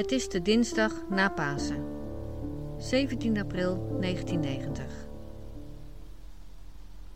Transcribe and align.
Het 0.00 0.12
is 0.12 0.28
de 0.28 0.42
dinsdag 0.42 1.08
na 1.08 1.30
Pasen, 1.30 1.84
17 2.78 3.38
april 3.38 3.98
1990. 4.00 5.08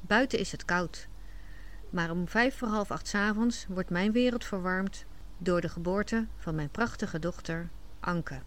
Buiten 0.00 0.38
is 0.38 0.52
het 0.52 0.64
koud, 0.64 1.08
maar 1.90 2.10
om 2.10 2.28
vijf 2.28 2.58
voor 2.58 2.68
half 2.68 2.90
acht 2.90 3.08
's 3.08 3.14
avonds 3.14 3.66
wordt 3.68 3.90
mijn 3.90 4.12
wereld 4.12 4.44
verwarmd 4.44 5.06
door 5.38 5.60
de 5.60 5.68
geboorte 5.68 6.26
van 6.36 6.54
mijn 6.54 6.70
prachtige 6.70 7.18
dochter 7.18 7.68
Anke. 8.00 8.42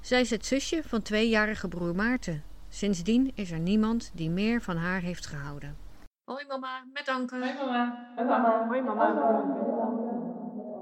Zij 0.00 0.20
is 0.20 0.30
het 0.30 0.46
zusje 0.46 0.82
van 0.84 1.02
tweejarige 1.02 1.68
broer 1.68 1.94
Maarten. 1.94 2.42
Sindsdien 2.68 3.32
is 3.34 3.50
er 3.50 3.60
niemand 3.60 4.10
die 4.14 4.30
meer 4.30 4.60
van 4.62 4.76
haar 4.76 5.00
heeft 5.00 5.26
gehouden. 5.26 5.76
Hoi 6.24 6.46
mama, 6.46 6.84
met 6.92 7.08
Anke. 7.08 7.38
Hoi 7.38 7.54
mama. 7.54 8.12
Hoi 8.16 8.26
mama. 8.26 8.66
Hoi 8.66 8.82
mama. 8.82 9.12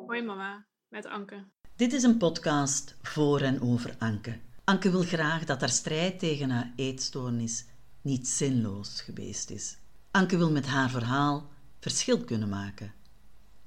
Hoi 0.07 0.23
mama, 0.23 0.67
met 0.89 1.07
Anke. 1.07 1.55
Dit 1.77 1.93
is 1.93 2.03
een 2.03 2.17
podcast 2.17 2.95
voor 3.03 3.41
en 3.41 3.61
over 3.61 3.95
Anke. 3.99 4.39
Anke 4.65 4.91
wil 4.91 5.03
graag 5.03 5.45
dat 5.45 5.61
haar 5.61 5.69
strijd 5.69 6.19
tegen 6.19 6.51
haar 6.51 6.73
eetstoornis 6.77 7.65
niet 8.01 8.29
zinloos 8.29 9.01
geweest 9.01 9.51
is. 9.51 9.77
Anke 10.11 10.37
wil 10.37 10.51
met 10.51 10.67
haar 10.67 10.91
verhaal 10.91 11.49
verschil 11.81 12.25
kunnen 12.25 12.49
maken. 12.49 12.93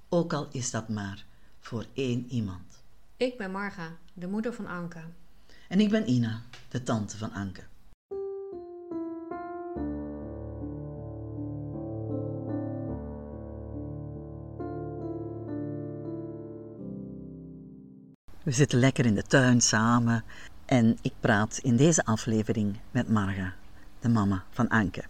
Ook 0.09 0.33
al 0.33 0.47
is 0.51 0.71
dat 0.71 0.89
maar 0.89 1.25
voor 1.59 1.85
één 1.93 2.25
iemand. 2.29 2.81
Ik 3.17 3.37
ben 3.37 3.51
Marga, 3.51 3.97
de 4.13 4.27
moeder 4.27 4.53
van 4.53 4.67
Anke. 4.67 5.01
En 5.67 5.79
ik 5.79 5.89
ben 5.89 6.09
Ina, 6.09 6.41
de 6.69 6.83
tante 6.83 7.17
van 7.17 7.31
Anke. 7.31 7.63
We 18.49 18.55
zitten 18.55 18.79
lekker 18.79 19.05
in 19.05 19.15
de 19.15 19.23
tuin 19.23 19.61
samen 19.61 20.23
en 20.65 20.97
ik 21.01 21.13
praat 21.19 21.59
in 21.61 21.75
deze 21.75 22.05
aflevering 22.05 22.79
met 22.91 23.09
Marga, 23.09 23.53
de 23.99 24.09
mama 24.09 24.43
van 24.49 24.67
Anke. 24.67 25.03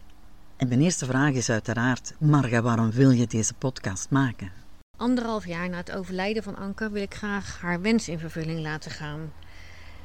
En 0.58 0.68
mijn 0.68 0.82
eerste 0.82 1.06
vraag 1.06 1.32
is 1.32 1.50
uiteraard: 1.50 2.14
Marga, 2.18 2.62
waarom 2.62 2.92
wil 2.92 3.10
je 3.10 3.28
deze 3.28 3.54
podcast 3.54 4.10
maken? 4.10 4.52
Anderhalf 4.98 5.46
jaar 5.46 5.70
na 5.70 5.78
het 5.78 5.92
overlijden 5.92 6.44
van 6.44 6.56
Anke 6.56 6.90
wil 6.90 7.02
ik 7.02 7.14
graag 7.14 7.62
haar 7.62 7.82
wens 7.82 8.10
in 8.10 8.20
vervulling 8.20 8.60
laten 8.60 8.92
gaan. 8.92 9.34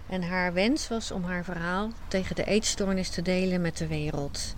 En 0.08 0.22
haar 0.22 0.52
wens 0.52 0.88
was 0.88 1.10
om 1.10 1.24
haar 1.24 1.44
verhaal 1.44 1.90
tegen 2.08 2.36
de 2.36 2.44
eetstoornis 2.44 3.10
te 3.10 3.22
delen 3.22 3.60
met 3.60 3.76
de 3.76 3.86
wereld. 3.86 4.56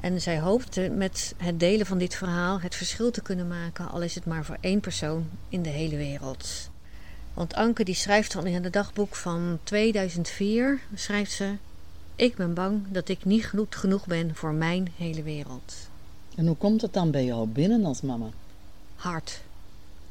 En 0.00 0.20
zij 0.20 0.40
hoopte 0.40 0.90
met 0.90 1.34
het 1.36 1.60
delen 1.60 1.86
van 1.86 1.98
dit 1.98 2.14
verhaal 2.14 2.60
het 2.60 2.74
verschil 2.74 3.10
te 3.10 3.22
kunnen 3.22 3.48
maken, 3.48 3.88
al 3.88 4.02
is 4.02 4.14
het 4.14 4.26
maar 4.26 4.44
voor 4.44 4.58
één 4.60 4.80
persoon 4.80 5.30
in 5.48 5.62
de 5.62 5.70
hele 5.70 5.96
wereld. 5.96 6.70
Want 7.34 7.54
Anke 7.54 7.84
die 7.84 7.94
schrijft 7.94 8.36
al 8.36 8.44
in 8.44 8.64
het 8.64 8.72
dagboek 8.72 9.14
van 9.14 9.58
2004, 9.62 10.80
schrijft 10.94 11.32
ze... 11.32 11.54
Ik 12.16 12.36
ben 12.36 12.54
bang 12.54 12.82
dat 12.88 13.08
ik 13.08 13.24
niet 13.24 13.46
goed 13.46 13.76
genoeg 13.76 14.06
ben 14.06 14.34
voor 14.34 14.52
mijn 14.52 14.92
hele 14.96 15.22
wereld. 15.22 15.74
En 16.34 16.46
hoe 16.46 16.56
komt 16.56 16.82
het 16.82 16.92
dan 16.92 17.10
bij 17.10 17.24
jou 17.24 17.46
binnen 17.48 17.84
als 17.84 18.00
mama? 18.00 18.26
Hard, 18.94 19.40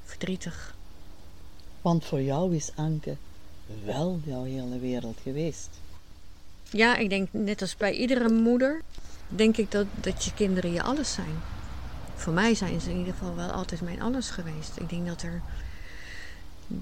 verdrietig. 0.03 0.75
Want 1.81 2.05
voor 2.05 2.21
jou 2.21 2.55
is 2.55 2.71
Anke 2.75 3.15
wel 3.85 4.19
jouw 4.23 4.43
hele 4.43 4.79
wereld 4.79 5.17
geweest. 5.23 5.69
Ja, 6.69 6.95
ik 6.95 7.09
denk 7.09 7.27
net 7.31 7.61
als 7.61 7.77
bij 7.77 7.93
iedere 7.93 8.29
moeder, 8.29 8.81
denk 9.27 9.57
ik 9.57 9.71
dat, 9.71 9.85
dat 10.01 10.23
je 10.23 10.33
kinderen 10.33 10.73
je 10.73 10.81
alles 10.81 11.13
zijn. 11.13 11.35
Voor 12.15 12.33
mij 12.33 12.55
zijn 12.55 12.81
ze 12.81 12.89
in 12.89 12.97
ieder 12.97 13.13
geval 13.13 13.35
wel 13.35 13.49
altijd 13.49 13.81
mijn 13.81 14.01
alles 14.01 14.29
geweest. 14.29 14.79
Ik 14.79 14.89
denk 14.89 15.07
dat 15.07 15.21
er 15.21 15.41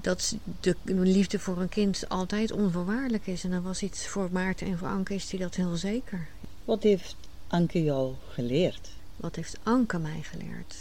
dat 0.00 0.36
de 0.60 0.76
liefde 0.84 1.38
voor 1.38 1.60
een 1.60 1.68
kind 1.68 2.08
altijd 2.08 2.52
onvoorwaardelijk 2.52 3.26
is. 3.26 3.44
En 3.44 3.50
dat 3.50 3.62
was 3.62 3.82
iets 3.82 4.06
voor 4.06 4.28
Maarten 4.32 4.66
en 4.66 4.78
voor 4.78 4.88
Anke 4.88 5.14
is 5.14 5.28
die 5.28 5.38
dat 5.38 5.54
heel 5.54 5.76
zeker. 5.76 6.26
Wat 6.64 6.82
heeft 6.82 7.16
Anke 7.46 7.82
jou 7.82 8.14
geleerd? 8.28 8.90
Wat 9.16 9.36
heeft 9.36 9.58
Anke 9.62 9.98
mij 9.98 10.22
geleerd? 10.22 10.76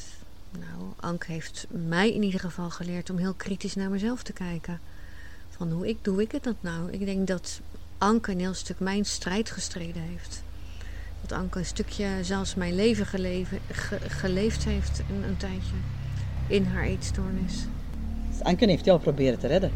Nou, 0.52 0.92
Anke 1.00 1.32
heeft 1.32 1.68
mij 1.70 2.14
in 2.14 2.24
ieder 2.24 2.40
geval 2.40 2.70
geleerd 2.70 3.10
om 3.10 3.18
heel 3.18 3.34
kritisch 3.34 3.76
naar 3.76 3.90
mezelf 3.90 4.24
te 4.24 4.34
kijken. 4.34 4.80
Van 5.50 5.72
hoe 5.72 5.88
ik 5.88 5.98
doe 6.02 6.22
ik 6.22 6.32
het 6.32 6.44
dat 6.44 6.56
nou? 6.60 6.92
Ik 6.92 7.06
denk 7.06 7.28
dat 7.28 7.60
Anke 7.98 8.32
een 8.32 8.40
heel 8.40 8.54
stuk 8.54 8.80
mijn 8.80 9.06
strijd 9.06 9.52
gestreden 9.52 10.02
heeft. 10.02 10.44
Dat 11.22 11.32
Anke 11.32 11.60
een 11.60 11.66
stukje 11.66 12.08
zelfs 12.22 12.56
mijn 12.56 12.76
leven 12.76 13.06
geleven, 13.06 13.60
geleefd 14.08 14.64
heeft 14.64 15.00
een, 15.10 15.24
een 15.24 15.38
tijdje 15.38 15.76
in 16.48 16.66
haar 16.66 16.84
eetstoornis. 16.84 17.66
Anke 18.44 18.66
heeft 18.66 18.86
jou 18.86 19.00
proberen 19.00 19.40
te 19.40 19.48
redden. 19.48 19.72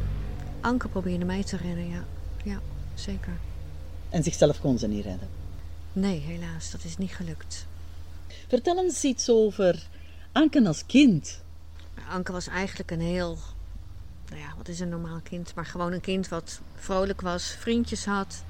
Anke 0.62 0.88
probeerde 0.88 1.26
mij 1.26 1.44
te 1.44 1.58
redden, 1.58 1.90
ja. 1.90 2.06
Ja, 2.44 2.60
zeker. 2.94 3.34
En 4.10 4.24
zichzelf 4.24 4.60
kon 4.60 4.78
ze 4.78 4.88
niet 4.88 5.06
redden. 5.06 5.28
Nee, 5.94 6.20
helaas, 6.20 6.72
dat 6.72 6.84
is 6.84 6.98
niet 6.98 7.14
gelukt. 7.14 7.66
Vertel 8.48 8.84
eens 8.84 9.04
iets 9.04 9.30
over 9.30 9.88
Anke 10.32 10.68
als 10.68 10.86
kind. 10.86 11.42
Anke 12.10 12.32
was 12.32 12.48
eigenlijk 12.48 12.92
een 12.92 13.02
heel, 13.02 13.38
nou 14.30 14.42
ja, 14.42 14.54
wat 14.58 14.68
is 14.68 14.80
een 14.80 14.90
normaal 14.90 15.20
kind? 15.24 15.56
Maar 15.56 15.66
gewoon 15.66 15.92
een 15.92 16.02
kind 16.02 16.28
wat 16.28 16.62
vrolijk 16.76 17.22
was, 17.22 17.56
vriendjes 17.60 18.06
had, 18.06 18.44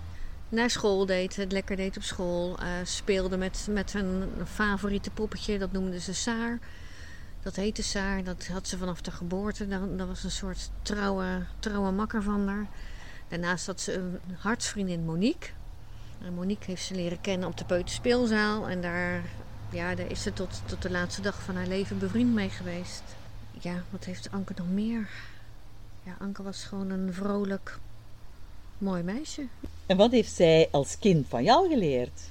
naar 0.50 0.70
school 0.70 1.06
deed, 1.06 1.36
het 1.36 1.52
lekker 1.52 1.76
deed 1.76 1.98
op 1.98 2.04
school, 2.04 2.60
uh, 2.60 2.68
speelde 2.84 3.38
met, 3.38 3.68
met 3.70 3.94
een 3.94 4.24
favoriete 4.46 5.10
poppetje, 5.10 5.58
dat 5.58 5.72
noemde 5.72 6.00
ze 6.00 6.14
Saar. 6.14 6.60
Dat 7.44 7.56
heette 7.56 7.84
Saar, 7.84 8.24
dat 8.24 8.48
had 8.48 8.68
ze 8.68 8.78
vanaf 8.78 9.02
de 9.02 9.12
geboorte. 9.12 9.68
Dat, 9.68 9.98
dat 9.98 10.08
was 10.08 10.24
een 10.24 10.32
soort 10.32 10.70
trouwe, 10.82 11.46
trouwe 11.60 11.92
makker 11.92 12.24
van 12.24 12.48
haar. 12.48 12.68
Daarnaast 13.28 13.66
had 13.66 13.82
ze 13.82 13.94
een 13.94 14.20
hartsvriendin 14.38 15.06
Monique. 15.06 15.50
En 16.26 16.34
Monique 16.34 16.66
heeft 16.66 16.86
ze 16.86 16.96
leren 16.96 17.22
kennen 17.22 17.48
op 17.48 17.58
de 17.58 17.66
Peuterspeelzaal. 17.66 18.68
En 18.68 18.82
daar, 18.82 19.24
ja, 19.72 19.96
daar 19.96 20.12
is 20.12 20.22
ze 20.22 20.34
tot, 20.34 20.62
tot 20.66 20.82
de 20.82 20.92
laatste 20.92 21.22
dag 21.22 21.42
van 21.42 21.56
haar 21.56 21.68
leven 21.68 22.00
bevriend 22.00 22.34
mee 22.34 22.50
geweest. 22.50 23.04
Ja, 23.60 23.84
wat 23.90 24.06
heeft 24.06 24.32
Anke 24.32 24.54
nog 24.56 24.70
meer? 24.70 25.10
Ja, 26.04 26.16
Anke 26.20 26.44
was 26.44 26.64
gewoon 26.64 26.90
een 26.90 27.14
vrolijk, 27.14 27.80
mooi 28.78 29.04
meisje. 29.04 29.48
En 29.86 29.98
wat 29.98 30.12
heeft 30.12 30.34
zij 30.34 30.68
als 30.72 31.00
kind 31.00 31.28
van 31.28 31.44
jou 31.44 31.70
geleerd? 31.70 32.22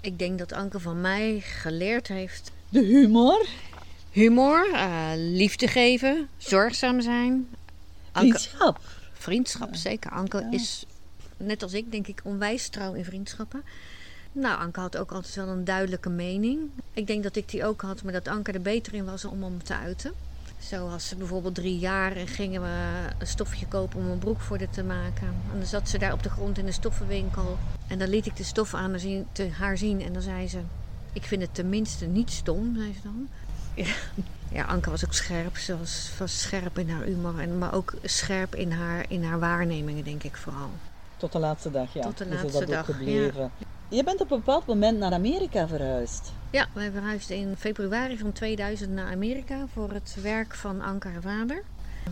Ik 0.00 0.18
denk 0.18 0.38
dat 0.38 0.52
Anke 0.52 0.80
van 0.80 1.00
mij 1.00 1.40
geleerd 1.40 2.08
heeft. 2.08 2.52
De 2.68 2.80
humor? 2.84 3.46
Humor, 4.12 4.68
uh, 4.72 5.10
liefde 5.14 5.68
geven, 5.68 6.28
zorgzaam 6.36 7.00
zijn. 7.00 7.48
Anke, 8.12 8.28
vriendschap. 8.28 8.80
Vriendschap, 9.12 9.74
zeker. 9.74 10.10
Anke 10.10 10.38
ja. 10.38 10.50
is, 10.50 10.86
net 11.36 11.62
als 11.62 11.72
ik, 11.72 11.90
denk 11.90 12.06
ik, 12.06 12.20
onwijs 12.24 12.68
trouw 12.68 12.92
in 12.92 13.04
vriendschappen. 13.04 13.62
Nou, 14.32 14.60
Anke 14.60 14.80
had 14.80 14.96
ook 14.96 15.12
altijd 15.12 15.34
wel 15.34 15.48
een 15.48 15.64
duidelijke 15.64 16.08
mening. 16.08 16.60
Ik 16.92 17.06
denk 17.06 17.22
dat 17.22 17.36
ik 17.36 17.48
die 17.48 17.64
ook 17.64 17.80
had, 17.80 18.02
maar 18.02 18.12
dat 18.12 18.28
Anke 18.28 18.52
er 18.52 18.62
beter 18.62 18.94
in 18.94 19.04
was 19.04 19.24
om 19.24 19.42
hem 19.42 19.62
te 19.62 19.74
uiten. 19.74 20.12
Zo 20.58 20.88
was 20.88 21.08
ze 21.08 21.16
bijvoorbeeld 21.16 21.54
drie 21.54 21.78
jaar 21.78 22.16
en 22.16 22.26
gingen 22.26 22.62
we 22.62 23.08
een 23.18 23.26
stofje 23.26 23.66
kopen 23.66 24.00
om 24.00 24.10
een 24.10 24.18
broek 24.18 24.40
voor 24.40 24.58
haar 24.58 24.70
te 24.70 24.82
maken. 24.82 25.26
En 25.52 25.58
dan 25.58 25.66
zat 25.66 25.88
ze 25.88 25.98
daar 25.98 26.12
op 26.12 26.22
de 26.22 26.30
grond 26.30 26.58
in 26.58 26.66
de 26.66 26.72
stoffenwinkel. 26.72 27.58
En 27.86 27.98
dan 27.98 28.08
liet 28.08 28.26
ik 28.26 28.36
de 28.36 28.44
stoffen 28.44 28.78
aan 28.78 28.96
haar 29.50 29.78
zien 29.78 30.02
en 30.02 30.12
dan 30.12 30.22
zei 30.22 30.48
ze... 30.48 30.60
Ik 31.12 31.24
vind 31.24 31.42
het 31.42 31.54
tenminste 31.54 32.06
niet 32.06 32.30
stom, 32.30 32.74
zei 32.76 32.92
ze 32.92 33.00
dan. 33.02 33.28
Ja. 33.74 33.94
ja, 34.52 34.64
Anke 34.64 34.90
was 34.90 35.04
ook 35.04 35.12
scherp. 35.12 35.56
Ze 35.56 35.78
was, 35.78 36.10
was 36.18 36.40
scherp 36.40 36.78
in 36.78 36.90
haar 36.90 37.02
humor, 37.02 37.38
en, 37.38 37.58
maar 37.58 37.74
ook 37.74 37.94
scherp 38.02 38.54
in 38.54 38.72
haar, 38.72 39.04
in 39.08 39.24
haar 39.24 39.38
waarnemingen, 39.38 40.04
denk 40.04 40.22
ik 40.22 40.36
vooral. 40.36 40.70
Tot 41.16 41.32
de 41.32 41.38
laatste 41.38 41.70
dag, 41.70 41.92
ja. 41.92 42.02
Tot 42.02 42.18
de 42.18 42.26
laatste 42.26 42.58
dat 42.58 42.68
dag, 42.68 42.84
gebleven. 42.84 43.50
Ja. 43.58 43.66
Je 43.88 44.04
bent 44.04 44.20
op 44.20 44.30
een 44.30 44.38
bepaald 44.38 44.66
moment 44.66 44.98
naar 44.98 45.12
Amerika 45.12 45.68
verhuisd. 45.68 46.32
Ja, 46.50 46.66
wij 46.72 46.90
verhuisden 46.90 47.36
in 47.36 47.54
februari 47.58 48.18
van 48.18 48.32
2000 48.32 48.90
naar 48.90 49.10
Amerika 49.12 49.66
voor 49.72 49.90
het 49.90 50.16
werk 50.22 50.54
van 50.54 50.80
Anke 50.80 51.08
haar 51.08 51.22
vader. 51.22 51.62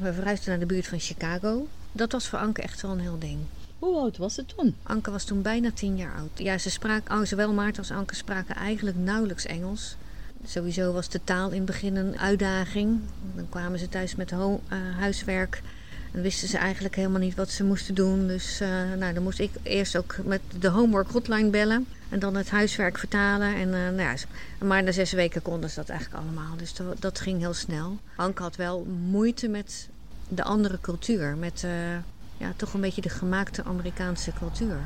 We 0.01 0.13
verhuisden 0.13 0.51
naar 0.51 0.59
de 0.59 0.67
buurt 0.67 0.87
van 0.87 0.99
Chicago. 0.99 1.67
Dat 1.93 2.13
was 2.13 2.29
voor 2.29 2.39
Anke 2.39 2.63
echt 2.63 2.81
wel 2.81 2.91
een 2.91 3.01
heel 3.01 3.19
ding. 3.19 3.39
Hoe 3.79 3.97
oud 3.97 4.17
was 4.17 4.35
ze 4.35 4.47
toen? 4.47 4.77
Anke 4.83 5.11
was 5.11 5.25
toen 5.25 5.43
bijna 5.43 5.71
tien 5.75 5.97
jaar 5.97 6.15
oud. 6.15 6.39
Ja, 6.39 6.59
ze 6.59 6.71
sprak, 6.71 7.13
oh, 7.13 7.23
zowel 7.23 7.53
Maarten 7.53 7.79
als 7.79 7.91
Anke 7.91 8.15
spraken 8.15 8.55
eigenlijk 8.55 8.97
nauwelijks 8.97 9.47
Engels. 9.47 9.97
Sowieso 10.45 10.93
was 10.93 11.09
de 11.09 11.21
taal 11.25 11.51
in 11.51 11.57
het 11.57 11.65
begin 11.65 11.97
een 11.97 12.19
uitdaging. 12.19 13.01
Dan 13.35 13.49
kwamen 13.49 13.79
ze 13.79 13.89
thuis 13.89 14.15
met 14.15 14.33
uh, 14.33 14.57
huiswerk. 14.99 15.63
En 16.13 16.23
wisten 16.23 16.49
ze 16.49 16.59
eigenlijk 16.59 16.97
helemaal 16.97 17.21
niet 17.21 17.35
wat 17.35 17.51
ze 17.51 17.65
moesten 17.65 17.95
doen. 17.95 18.27
Dus 18.27 18.61
uh, 18.61 18.69
nou, 18.99 19.15
dan 19.15 19.23
moest 19.23 19.39
ik 19.39 19.51
eerst 19.63 19.97
ook 19.97 20.17
met 20.25 20.41
de 20.59 20.69
homework 20.69 21.11
hotline 21.11 21.51
bellen. 21.51 21.87
En 22.09 22.19
dan 22.19 22.35
het 22.35 22.51
huiswerk 22.51 22.99
vertalen. 22.99 23.55
En, 23.55 23.69
uh, 23.69 23.73
nou 23.73 24.01
ja, 24.01 24.15
maar 24.59 24.83
na 24.83 24.93
zes 24.93 25.13
weken 25.13 25.43
konden 25.43 25.71
ze 25.71 25.77
dat 25.77 25.89
eigenlijk 25.89 26.23
allemaal. 26.23 26.57
Dus 26.57 26.75
dat, 26.75 27.01
dat 27.01 27.21
ging 27.21 27.39
heel 27.39 27.55
snel. 27.55 27.99
Anke 28.17 28.43
had 28.43 28.57
wel 28.57 28.87
moeite 29.11 29.49
met 29.49 29.89
de 30.29 30.43
andere 30.43 30.79
cultuur. 30.81 31.37
Met 31.37 31.65
ja, 32.37 32.53
toch 32.57 32.75
een 32.75 32.81
beetje 32.81 33.01
de 33.01 33.09
gemaakte 33.09 33.65
Amerikaanse 33.65 34.33
cultuur. 34.39 34.81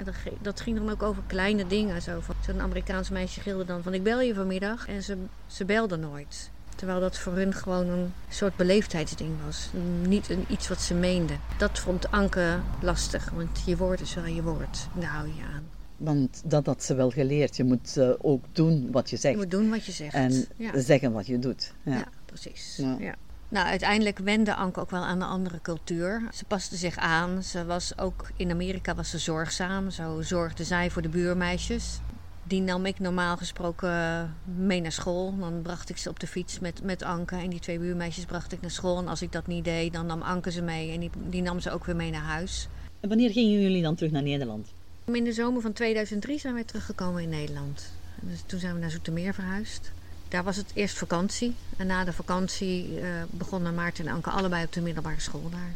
En 0.00 0.06
dat, 0.06 0.14
dat, 0.42 0.60
ging 0.60 0.78
dan 0.78 0.90
ook 0.90 1.02
over 1.02 1.22
kleine 1.26 1.66
dingen. 1.66 2.02
Zo'n 2.02 2.22
zo 2.44 2.52
Amerikaans 2.58 3.10
meisje 3.10 3.40
gilde 3.40 3.64
dan 3.64 3.82
van 3.82 3.94
ik 3.94 4.02
bel 4.02 4.20
je 4.20 4.34
vanmiddag. 4.34 4.88
En 4.88 5.02
ze, 5.02 5.16
ze 5.46 5.64
belde 5.64 5.96
nooit. 5.96 6.50
Terwijl 6.76 7.00
dat 7.00 7.18
voor 7.18 7.32
hun 7.32 7.54
gewoon 7.54 7.88
een 7.88 8.12
soort 8.28 8.56
beleefdheidsding 8.56 9.30
was. 9.44 9.70
Niet 10.06 10.30
een, 10.30 10.44
iets 10.48 10.68
wat 10.68 10.80
ze 10.80 10.94
meenden. 10.94 11.40
Dat 11.58 11.78
vond 11.78 12.10
Anke 12.10 12.58
lastig, 12.82 13.30
want 13.30 13.62
je 13.66 13.76
woord 13.76 14.00
is 14.00 14.14
wel 14.14 14.26
je 14.26 14.42
woord. 14.42 14.88
Daar 14.94 15.10
hou 15.10 15.26
je 15.26 15.42
aan. 15.54 15.64
Want 15.96 16.42
dat 16.44 16.66
had 16.66 16.82
ze 16.82 16.94
wel 16.94 17.10
geleerd. 17.10 17.56
Je 17.56 17.64
moet 17.64 17.96
uh, 17.96 18.10
ook 18.18 18.44
doen 18.52 18.90
wat 18.90 19.10
je 19.10 19.16
zegt. 19.16 19.34
Je 19.34 19.40
moet 19.40 19.50
doen 19.50 19.70
wat 19.70 19.84
je 19.84 19.92
zegt. 19.92 20.14
En 20.14 20.46
ja. 20.56 20.80
zeggen 20.80 21.12
wat 21.12 21.26
je 21.26 21.38
doet. 21.38 21.72
Ja, 21.82 21.92
ja 21.92 22.08
precies. 22.24 22.80
Ja. 22.98 23.14
Nou, 23.50 23.66
uiteindelijk 23.66 24.18
wende 24.18 24.54
Anke 24.54 24.80
ook 24.80 24.90
wel 24.90 25.04
aan 25.04 25.18
de 25.18 25.24
andere 25.24 25.58
cultuur. 25.62 26.22
Ze 26.32 26.44
paste 26.44 26.76
zich 26.76 26.96
aan. 26.96 27.42
Ze 27.42 27.64
was 27.64 27.98
ook 27.98 28.30
in 28.36 28.50
Amerika 28.50 28.94
was 28.94 29.10
ze 29.10 29.18
zorgzaam. 29.18 29.90
Zo 29.90 30.22
zorgde 30.22 30.64
zij 30.64 30.90
voor 30.90 31.02
de 31.02 31.08
buurmeisjes. 31.08 31.98
Die 32.42 32.60
nam 32.60 32.86
ik 32.86 32.98
normaal 32.98 33.36
gesproken 33.36 34.34
mee 34.44 34.80
naar 34.80 34.92
school. 34.92 35.38
Dan 35.38 35.62
bracht 35.62 35.90
ik 35.90 35.96
ze 35.96 36.08
op 36.08 36.20
de 36.20 36.26
fiets 36.26 36.58
met, 36.58 36.82
met 36.82 37.02
Anke. 37.02 37.36
En 37.36 37.50
die 37.50 37.60
twee 37.60 37.78
buurmeisjes 37.78 38.24
bracht 38.24 38.52
ik 38.52 38.60
naar 38.60 38.70
school. 38.70 38.98
En 38.98 39.08
als 39.08 39.22
ik 39.22 39.32
dat 39.32 39.46
niet 39.46 39.64
deed, 39.64 39.92
dan 39.92 40.06
nam 40.06 40.22
Anke 40.22 40.50
ze 40.50 40.62
mee. 40.62 40.92
En 40.92 41.00
die, 41.00 41.10
die 41.28 41.42
nam 41.42 41.60
ze 41.60 41.70
ook 41.70 41.84
weer 41.84 41.96
mee 41.96 42.10
naar 42.10 42.22
huis. 42.22 42.68
En 43.00 43.08
wanneer 43.08 43.30
gingen 43.30 43.60
jullie 43.60 43.82
dan 43.82 43.94
terug 43.94 44.12
naar 44.12 44.22
Nederland? 44.22 44.68
In 45.04 45.24
de 45.24 45.32
zomer 45.32 45.62
van 45.62 45.72
2003 45.72 46.38
zijn 46.38 46.54
wij 46.54 46.64
teruggekomen 46.64 47.22
in 47.22 47.28
Nederland. 47.28 47.92
Dus 48.20 48.42
toen 48.46 48.60
zijn 48.60 48.74
we 48.74 48.80
naar 48.80 48.90
Zoetermeer 48.90 49.34
verhuisd. 49.34 49.92
Daar 50.30 50.44
was 50.44 50.56
het 50.56 50.70
eerst 50.74 50.98
vakantie. 50.98 51.54
En 51.76 51.86
na 51.86 52.04
de 52.04 52.12
vakantie 52.12 52.88
uh, 52.88 53.08
begonnen 53.30 53.74
Maarten 53.74 54.06
en 54.06 54.12
Anke 54.12 54.30
allebei 54.30 54.64
op 54.64 54.72
de 54.72 54.80
middelbare 54.80 55.20
school 55.20 55.50
daar. 55.50 55.74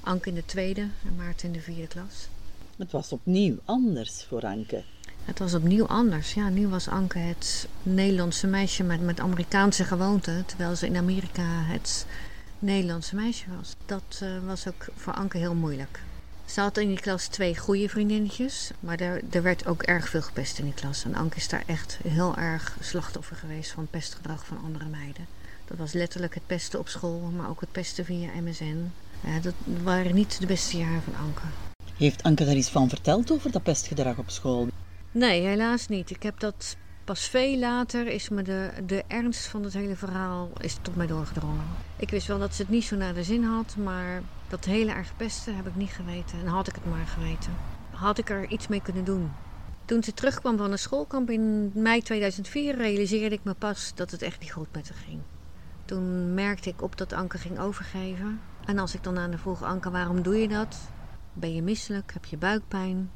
Anke 0.00 0.28
in 0.28 0.34
de 0.34 0.44
tweede 0.44 0.80
en 0.80 1.16
Maarten 1.16 1.46
in 1.46 1.52
de 1.52 1.60
vierde 1.60 1.86
klas. 1.86 2.28
Het 2.76 2.92
was 2.92 3.12
opnieuw 3.12 3.56
anders 3.64 4.24
voor 4.28 4.42
Anke. 4.42 4.82
Het 5.24 5.38
was 5.38 5.54
opnieuw 5.54 5.86
anders. 5.86 6.34
Ja, 6.34 6.48
nu 6.48 6.68
was 6.68 6.88
Anke 6.88 7.18
het 7.18 7.68
Nederlandse 7.82 8.46
meisje 8.46 8.82
met, 8.82 9.00
met 9.00 9.20
Amerikaanse 9.20 9.84
gewoonten. 9.84 10.46
Terwijl 10.46 10.76
ze 10.76 10.86
in 10.86 10.96
Amerika 10.96 11.44
het 11.46 12.06
Nederlandse 12.58 13.14
meisje 13.14 13.44
was. 13.56 13.74
Dat 13.86 14.20
uh, 14.22 14.28
was 14.46 14.68
ook 14.68 14.86
voor 14.96 15.12
Anke 15.12 15.38
heel 15.38 15.54
moeilijk. 15.54 16.00
Ze 16.46 16.60
had 16.60 16.76
in 16.76 16.88
die 16.88 17.00
klas 17.00 17.26
twee 17.26 17.58
goede 17.58 17.88
vriendinnetjes, 17.88 18.70
maar 18.80 19.00
er, 19.00 19.22
er 19.30 19.42
werd 19.42 19.66
ook 19.66 19.82
erg 19.82 20.08
veel 20.08 20.22
gepest 20.22 20.58
in 20.58 20.64
die 20.64 20.74
klas. 20.74 21.04
En 21.04 21.14
Anke 21.14 21.36
is 21.36 21.48
daar 21.48 21.64
echt 21.66 21.98
heel 22.02 22.36
erg 22.36 22.76
slachtoffer 22.80 23.36
geweest 23.36 23.70
van 23.70 23.86
pestgedrag 23.86 24.46
van 24.46 24.64
andere 24.64 24.88
meiden. 24.88 25.26
Dat 25.64 25.78
was 25.78 25.92
letterlijk 25.92 26.34
het 26.34 26.46
pesten 26.46 26.78
op 26.78 26.88
school, 26.88 27.20
maar 27.20 27.48
ook 27.48 27.60
het 27.60 27.72
pesten 27.72 28.04
via 28.04 28.28
MSN. 28.40 28.90
Ja, 29.26 29.38
dat 29.38 29.54
waren 29.82 30.14
niet 30.14 30.40
de 30.40 30.46
beste 30.46 30.76
jaren 30.76 31.02
van 31.02 31.14
Anke. 31.16 31.42
Heeft 31.96 32.22
Anke 32.22 32.44
daar 32.44 32.56
iets 32.56 32.70
van 32.70 32.88
verteld 32.88 33.30
over 33.30 33.52
dat 33.52 33.62
pestgedrag 33.62 34.18
op 34.18 34.30
school? 34.30 34.66
Nee, 35.12 35.40
helaas 35.40 35.86
niet. 35.86 36.10
Ik 36.10 36.22
heb 36.22 36.40
dat 36.40 36.76
pas 37.04 37.28
veel 37.28 37.58
later 37.58 38.06
is 38.06 38.28
me 38.28 38.42
de, 38.42 38.70
de 38.86 39.04
ernst 39.08 39.46
van 39.46 39.62
het 39.64 39.72
hele 39.72 39.96
verhaal 39.96 40.48
is 40.60 40.76
tot 40.82 40.96
mij 40.96 41.06
doorgedrongen. 41.06 41.66
Ik 41.96 42.10
wist 42.10 42.26
wel 42.26 42.38
dat 42.38 42.54
ze 42.54 42.62
het 42.62 42.70
niet 42.70 42.84
zo 42.84 42.96
naar 42.96 43.14
de 43.14 43.24
zin 43.24 43.44
had, 43.44 43.76
maar 43.76 44.22
dat 44.52 44.64
hele 44.64 44.92
erg 44.92 45.16
pesten 45.16 45.56
heb 45.56 45.66
ik 45.66 45.76
niet 45.76 45.90
geweten. 45.90 46.38
En 46.38 46.46
had 46.46 46.68
ik 46.68 46.74
het 46.74 46.86
maar 46.86 47.06
geweten. 47.06 47.52
Had 47.90 48.18
ik 48.18 48.30
er 48.30 48.48
iets 48.48 48.68
mee 48.68 48.82
kunnen 48.82 49.04
doen. 49.04 49.32
Toen 49.84 50.02
ze 50.02 50.14
terugkwam 50.14 50.56
van 50.56 50.72
een 50.72 50.78
schoolkamp 50.78 51.30
in 51.30 51.70
mei 51.74 52.02
2004 52.02 52.76
realiseerde 52.76 53.34
ik 53.34 53.44
me 53.44 53.54
pas 53.54 53.92
dat 53.94 54.10
het 54.10 54.22
echt 54.22 54.40
niet 54.40 54.52
goed 54.52 54.72
met 54.72 54.88
haar 54.88 54.98
ging. 54.98 55.20
Toen 55.84 56.34
merkte 56.34 56.68
ik 56.68 56.82
op 56.82 56.96
dat 56.96 57.12
Anke 57.12 57.38
ging 57.38 57.58
overgeven. 57.58 58.40
En 58.64 58.78
als 58.78 58.94
ik 58.94 59.02
dan 59.02 59.18
aan 59.18 59.30
de 59.30 59.38
vroeg, 59.38 59.62
Anke, 59.62 59.90
waarom 59.90 60.22
doe 60.22 60.36
je 60.36 60.48
dat? 60.48 60.76
Ben 61.32 61.54
je 61.54 61.62
misselijk? 61.62 62.12
Heb 62.12 62.24
je 62.24 62.36
buikpijn? 62.36 63.10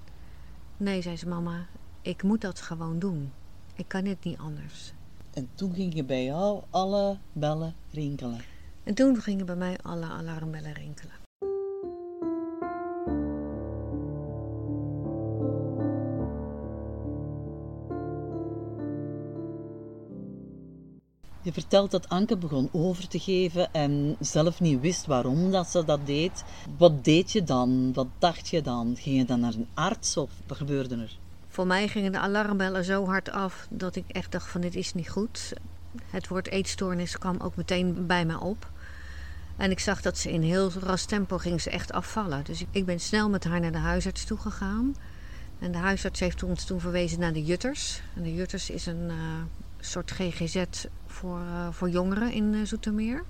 Nee, 0.77 1.03
zei 1.03 1.17
ze, 1.17 1.29
mama, 1.29 1.67
ik 2.03 2.23
moet 2.23 2.41
dat 2.41 2.61
gewoon 2.61 2.99
doen. 2.99 3.33
Ik 3.75 3.89
kan 3.89 4.05
het 4.05 4.25
niet 4.25 4.39
anders. 4.39 4.93
En 5.33 5.49
toen 5.55 5.75
gingen 5.75 6.07
bij 6.07 6.25
jou 6.25 6.63
alle 6.71 7.19
bellen 7.33 7.75
rinkelen. 7.91 8.41
En 8.85 8.95
toen 8.95 9.21
gingen 9.21 9.47
bij 9.47 9.57
mij 9.57 9.79
alle 9.83 10.07
alarmbellen 10.07 10.73
rinkelen. 10.73 11.26
Je 21.47 21.53
vertelt 21.53 21.91
dat 21.91 22.09
Anke 22.09 22.37
begon 22.37 22.69
over 22.73 23.09
te 23.09 23.19
geven 23.19 23.73
en 23.73 24.17
zelf 24.21 24.61
niet 24.61 24.81
wist 24.81 25.07
waarom 25.07 25.51
dat 25.51 25.69
ze 25.69 25.85
dat 25.85 26.07
deed. 26.07 26.45
Wat 26.79 27.05
deed 27.05 27.33
je 27.33 27.45
dan? 27.45 27.93
Wat 27.93 28.07
dacht 28.19 28.49
je 28.49 28.63
dan? 28.63 28.97
Ging 28.99 29.17
je 29.17 29.25
dan 29.25 29.41
naar 29.41 29.55
een 29.55 29.69
arts 29.75 30.17
of 30.17 30.31
wat 30.47 30.57
gebeurde 30.57 30.97
er? 30.97 31.19
Voor 31.49 31.67
mij 31.67 31.89
gingen 31.89 32.13
de 32.13 32.19
alarmbellen 32.19 32.85
zo 32.85 33.07
hard 33.07 33.31
af 33.31 33.67
dat 33.71 33.97
ik 33.97 34.05
echt 34.09 34.33
dacht 34.33 34.49
van 34.49 34.61
dit 34.61 34.75
is 34.75 34.95
niet 34.95 35.09
goed. 35.09 35.53
Het 36.11 36.29
woord 36.29 36.49
eetstoornis 36.49 37.19
kwam 37.19 37.37
ook 37.41 37.57
meteen 37.57 38.07
bij 38.07 38.25
me 38.25 38.41
op. 38.41 38.71
En 39.57 39.71
ik 39.71 39.81
zag 39.81 40.03
dat 40.03 40.19
ze 40.19 40.33
in 40.33 40.43
heel 40.43 40.71
ras 40.81 41.05
tempo 41.05 41.39
ging 41.39 41.61
ze 41.61 41.71
echt 41.71 41.93
afvallen. 41.93 42.45
Dus 42.45 42.65
ik 42.71 42.87
ben 42.87 43.01
snel 43.01 43.29
met 43.29 43.45
haar 43.45 43.61
naar 43.61 43.73
de 43.73 43.79
huisarts 43.79 44.25
toe 44.25 44.39
gegaan. 44.39 44.97
En 45.59 45.73
de 45.73 45.79
huisarts 45.79 46.21
heeft 46.21 46.43
ons 46.43 46.65
toen 46.65 46.81
verwezen 46.81 47.21
naar 47.21 47.33
de 47.33 47.45
Jutters. 47.45 48.01
En 48.15 48.23
de 48.23 48.35
Jutters 48.35 48.71
is 48.71 48.87
een 48.87 49.09
uh, 49.09 49.15
soort 49.87 50.11
GGZ 50.11 50.65
voor, 51.07 51.41
uh, 51.41 51.69
voor 51.71 51.91
jongeren 51.91 52.33
in 52.33 52.53
uh, 52.53 52.65
Zoetermeer. 52.65 53.25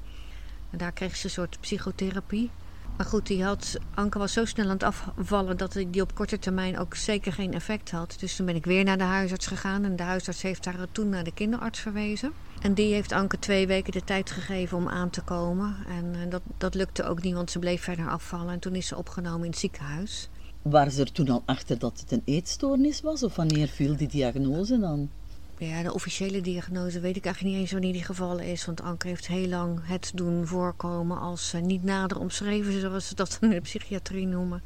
En 0.70 0.78
daar 0.78 0.92
kreeg 0.92 1.16
ze 1.16 1.24
een 1.24 1.30
soort 1.30 1.60
psychotherapie. 1.60 2.50
Maar 2.96 3.06
goed, 3.06 3.26
die 3.26 3.44
had, 3.44 3.76
Anke 3.94 4.18
was 4.18 4.32
zo 4.32 4.44
snel 4.44 4.64
aan 4.64 4.72
het 4.72 4.82
afvallen 4.82 5.56
dat 5.56 5.72
die 5.90 6.02
op 6.02 6.14
korte 6.14 6.38
termijn 6.38 6.78
ook 6.78 6.94
zeker 6.94 7.32
geen 7.32 7.54
effect 7.54 7.90
had. 7.90 8.16
Dus 8.18 8.36
toen 8.36 8.46
ben 8.46 8.54
ik 8.54 8.64
weer 8.64 8.84
naar 8.84 8.98
de 8.98 9.04
huisarts 9.04 9.46
gegaan 9.46 9.84
en 9.84 9.96
de 9.96 10.02
huisarts 10.02 10.42
heeft 10.42 10.64
haar 10.64 10.86
toen 10.92 11.08
naar 11.08 11.24
de 11.24 11.34
kinderarts 11.34 11.78
verwezen. 11.78 12.32
En 12.60 12.74
die 12.74 12.94
heeft 12.94 13.12
Anke 13.12 13.38
twee 13.38 13.66
weken 13.66 13.92
de 13.92 14.04
tijd 14.04 14.30
gegeven 14.30 14.78
om 14.78 14.88
aan 14.88 15.10
te 15.10 15.22
komen. 15.22 15.76
En 15.88 16.30
dat, 16.30 16.42
dat 16.58 16.74
lukte 16.74 17.04
ook 17.04 17.22
niet, 17.22 17.34
want 17.34 17.50
ze 17.50 17.58
bleef 17.58 17.82
verder 17.82 18.08
afvallen. 18.08 18.52
En 18.52 18.58
toen 18.58 18.74
is 18.74 18.86
ze 18.86 18.96
opgenomen 18.96 19.44
in 19.44 19.50
het 19.50 19.58
ziekenhuis. 19.58 20.28
Waren 20.62 20.92
ze 20.92 21.00
er 21.00 21.12
toen 21.12 21.28
al 21.28 21.42
achter 21.46 21.78
dat 21.78 22.00
het 22.00 22.12
een 22.12 22.22
eetstoornis 22.24 23.00
was? 23.00 23.22
Of 23.22 23.36
wanneer 23.36 23.68
viel 23.68 23.96
die 23.96 24.08
diagnose 24.08 24.78
dan? 24.78 25.10
Ja, 25.58 25.82
de 25.82 25.94
officiële 25.94 26.40
diagnose 26.40 27.00
weet 27.00 27.16
ik 27.16 27.24
eigenlijk 27.24 27.54
niet 27.54 27.62
eens 27.62 27.72
wanneer 27.72 27.92
die 27.92 28.04
gevallen 28.04 28.44
is. 28.44 28.64
Want 28.64 28.82
Anke 28.82 29.08
heeft 29.08 29.26
heel 29.26 29.48
lang 29.48 29.80
het 29.82 30.12
doen 30.14 30.46
voorkomen 30.46 31.18
als 31.18 31.54
uh, 31.54 31.60
niet 31.60 31.82
nader 31.82 32.18
omschreven, 32.18 32.80
zoals 32.80 33.08
ze 33.08 33.14
dat 33.14 33.38
in 33.40 33.50
de 33.50 33.60
psychiatrie 33.60 34.26
noemen. 34.26 34.62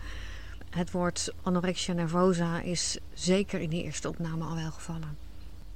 Het 0.70 0.90
woord 0.90 1.32
anorexia 1.42 1.94
nervosa 1.94 2.60
is 2.60 2.98
zeker 3.14 3.60
in 3.60 3.68
die 3.68 3.82
eerste 3.82 4.08
opname 4.08 4.44
al 4.44 4.54
wel 4.54 4.70
gevallen. 4.70 5.16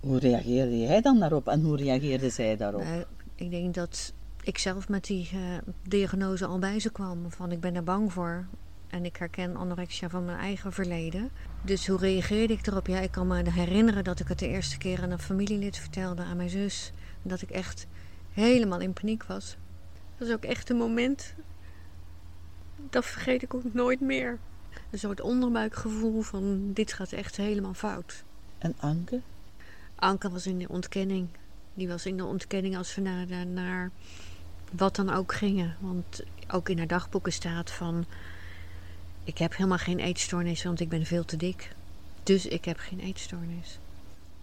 Hoe 0.01 0.19
reageerde 0.19 0.79
jij 0.79 1.01
dan 1.01 1.19
daarop 1.19 1.49
en 1.49 1.61
hoe 1.61 1.77
reageerde 1.77 2.31
zij 2.31 2.57
daarop? 2.57 2.83
Uh, 2.83 2.89
ik 3.35 3.51
denk 3.51 3.75
dat 3.75 4.13
ik 4.43 4.59
zelf 4.59 4.89
met 4.89 5.05
die 5.05 5.31
uh, 5.35 5.41
diagnose 5.83 6.47
al 6.47 6.59
bij 6.59 6.81
ze 6.81 6.93
kwam. 6.93 7.19
Van 7.29 7.53
ik 7.53 7.61
ben 7.61 7.75
er 7.75 7.85
bang 7.85 8.13
voor. 8.13 8.47
En 8.95 9.05
ik 9.05 9.17
herken 9.17 9.57
anorexia 9.57 10.09
van 10.09 10.25
mijn 10.25 10.39
eigen 10.39 10.73
verleden. 10.73 11.31
Dus 11.63 11.87
hoe 11.87 11.99
reageerde 11.99 12.53
ik 12.53 12.67
erop? 12.67 12.87
Ja, 12.87 13.01
ik 13.01 13.11
kan 13.11 13.27
me 13.27 13.51
herinneren 13.51 14.05
dat 14.05 14.21
ik 14.21 14.29
het 14.29 14.39
de 14.39 14.49
eerste 14.49 14.79
keer 14.79 15.03
aan 15.03 15.11
een 15.11 15.19
familielid 15.19 15.79
vertelde, 15.79 16.23
aan 16.23 16.37
mijn 16.37 16.51
zus. 16.51 16.93
En 17.23 17.29
dat 17.29 17.43
ik 17.43 17.51
echt 17.51 17.87
helemaal 18.33 18.81
in 18.81 18.93
paniek 18.93 19.25
was. 19.25 19.57
Dat 20.19 20.29
is 20.29 20.35
ook 20.35 20.45
echt 20.45 20.71
een 20.71 20.77
moment. 20.77 21.35
Dat 22.91 23.07
vergeet 23.07 23.43
ik 23.43 23.55
ook 23.55 23.75
nooit 23.75 24.01
meer. 24.01 24.39
Een 24.91 24.99
soort 24.99 25.21
onderbuikgevoel 25.21 26.23
van 26.23 26.73
dit 26.73 26.93
gaat 26.93 27.13
echt 27.13 27.37
helemaal 27.37 27.75
fout. 27.75 28.25
En 28.59 28.75
Anke? 28.79 29.21
Anke 29.95 30.31
was 30.31 30.47
in 30.47 30.59
de 30.59 30.69
ontkenning. 30.69 31.29
Die 31.75 31.89
was 31.89 32.07
in 32.07 32.17
de 32.17 32.25
ontkenning 32.25 32.77
als 32.77 32.95
we 32.95 33.01
naar, 33.01 33.47
naar 33.47 33.91
wat 34.73 34.97
dan 34.97 35.11
ook 35.11 35.35
gingen. 35.35 35.77
Want 35.81 36.23
ook 36.49 36.69
in 36.69 36.79
haar 36.79 36.87
dagboeken 36.87 37.33
staat 37.33 37.71
van 37.71 38.07
ik 39.25 39.39
heb 39.39 39.57
helemaal 39.57 39.79
geen 39.79 39.99
eetstoornis, 39.99 40.65
want 40.65 40.81
ik 40.81 40.89
ben 40.89 41.07
veel 41.07 41.25
te 41.25 41.37
dik. 41.37 41.75
Dus 42.23 42.47
ik 42.47 42.65
heb 42.65 42.79
geen 42.79 43.01
eetstoornis. 43.01 43.79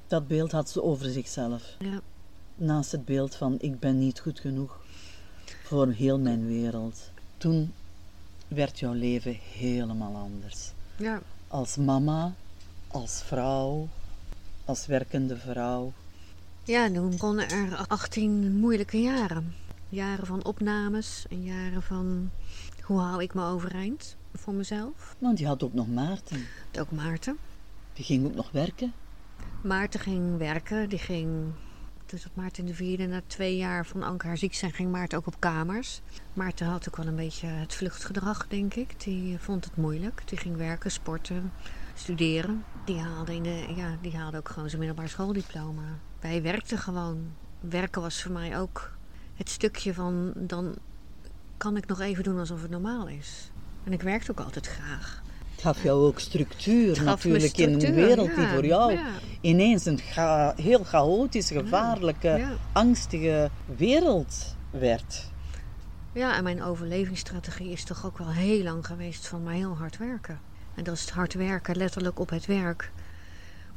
Dat 0.07 0.27
beeld 0.27 0.51
had 0.51 0.69
ze 0.69 0.83
over 0.83 1.11
zichzelf. 1.11 1.63
Ja. 1.79 2.01
Naast 2.55 2.91
het 2.91 3.05
beeld 3.05 3.35
van 3.35 3.57
ik 3.59 3.79
ben 3.79 3.99
niet 3.99 4.19
goed 4.19 4.39
genoeg 4.39 4.79
voor 5.63 5.87
heel 5.87 6.19
mijn 6.19 6.47
wereld. 6.47 7.11
Toen 7.37 7.73
werd 8.47 8.79
jouw 8.79 8.93
leven 8.93 9.37
helemaal 9.57 10.15
anders. 10.15 10.71
Ja. 10.95 11.21
Als 11.47 11.75
mama, 11.75 12.33
als 12.87 13.21
vrouw, 13.23 13.87
als 14.65 14.85
werkende 14.85 15.37
vrouw. 15.37 15.93
Ja, 16.63 16.91
toen 16.91 17.09
begonnen 17.09 17.49
er 17.49 17.85
18 17.87 18.59
moeilijke 18.59 19.01
jaren. 19.01 19.55
Jaren 19.89 20.25
van 20.25 20.45
opnames 20.45 21.25
en 21.29 21.43
jaren 21.43 21.81
van 21.81 22.29
hoe 22.81 22.99
hou 22.99 23.23
ik 23.23 23.33
me 23.33 23.45
overeind 23.45 24.15
voor 24.33 24.53
mezelf. 24.53 25.15
Want 25.19 25.39
je 25.39 25.47
had 25.47 25.63
ook 25.63 25.73
nog 25.73 25.87
Maarten. 25.87 26.45
Ook 26.79 26.91
Maarten. 26.91 27.37
Die 27.93 28.05
ging 28.05 28.25
ook 28.25 28.35
nog 28.35 28.51
werken? 28.51 28.93
Maarten 29.61 29.99
ging 29.99 30.37
werken. 30.37 30.89
Die 30.89 30.99
ging, 30.99 31.53
dus 32.05 32.23
dat 32.23 32.35
Maarten 32.35 32.63
in 32.63 32.69
de 32.69 32.75
vierde, 32.75 33.07
na 33.07 33.21
twee 33.27 33.57
jaar 33.57 33.85
van 33.85 34.03
Anke 34.03 34.27
haar 34.27 34.37
ziek 34.37 34.53
zijn, 34.53 34.71
ging 34.71 34.91
Maarten 34.91 35.17
ook 35.17 35.27
op 35.27 35.39
kamers. 35.39 36.01
Maarten 36.33 36.67
had 36.67 36.87
ook 36.87 36.95
wel 36.95 37.07
een 37.07 37.15
beetje 37.15 37.47
het 37.47 37.73
vluchtgedrag, 37.73 38.47
denk 38.47 38.73
ik. 38.73 39.03
Die 39.03 39.39
vond 39.39 39.65
het 39.65 39.75
moeilijk. 39.77 40.21
Die 40.25 40.37
ging 40.37 40.55
werken, 40.57 40.91
sporten, 40.91 41.51
studeren. 41.93 42.63
Die 42.85 42.99
haalde, 42.99 43.35
in 43.35 43.43
de, 43.43 43.73
ja, 43.75 43.97
die 44.01 44.17
haalde 44.17 44.37
ook 44.37 44.49
gewoon 44.49 44.69
zijn 44.69 44.81
middelbaar 44.81 45.09
schooldiploma. 45.09 45.99
Wij 46.19 46.41
werkten 46.41 46.77
gewoon. 46.77 47.33
werken 47.59 48.01
was 48.01 48.21
voor 48.21 48.31
mij 48.31 48.59
ook 48.59 48.91
het 49.35 49.49
stukje 49.49 49.93
van 49.93 50.33
dan 50.35 50.75
kan 51.57 51.77
ik 51.77 51.87
nog 51.87 51.99
even 51.99 52.23
doen 52.23 52.39
alsof 52.39 52.61
het 52.61 52.71
normaal 52.71 53.07
is. 53.07 53.50
En 53.83 53.93
ik 53.93 54.01
werkte 54.01 54.31
ook 54.31 54.39
altijd 54.39 54.67
graag. 54.67 55.21
Het 55.51 55.61
gaf 55.61 55.83
jou 55.83 56.05
ook 56.05 56.19
structuur 56.19 57.03
natuurlijk 57.03 57.57
in 57.57 57.85
een 57.85 57.93
wereld 57.93 58.35
die 58.35 58.47
voor 58.47 58.65
jou 58.65 58.91
ja. 58.91 59.05
ineens 59.41 59.85
een 59.85 59.99
heel 60.55 60.83
chaotische, 60.83 61.53
gevaarlijke, 61.53 62.27
Ja. 62.27 62.51
angstige 62.71 63.49
wereld 63.65 64.55
werd. 64.69 65.31
Ja, 66.13 66.35
en 66.35 66.43
mijn 66.43 66.63
overlevingsstrategie 66.63 67.71
is 67.71 67.83
toch 67.83 68.05
ook 68.05 68.17
wel 68.17 68.31
heel 68.31 68.63
lang 68.63 68.85
geweest 68.85 69.27
van 69.27 69.43
maar 69.43 69.53
heel 69.53 69.77
hard 69.77 69.97
werken. 69.97 70.39
En 70.75 70.83
dat 70.83 70.95
is 70.95 71.01
het 71.01 71.09
hard 71.09 71.33
werken, 71.33 71.75
letterlijk 71.75 72.19
op 72.19 72.29
het 72.29 72.45
werk. 72.45 72.91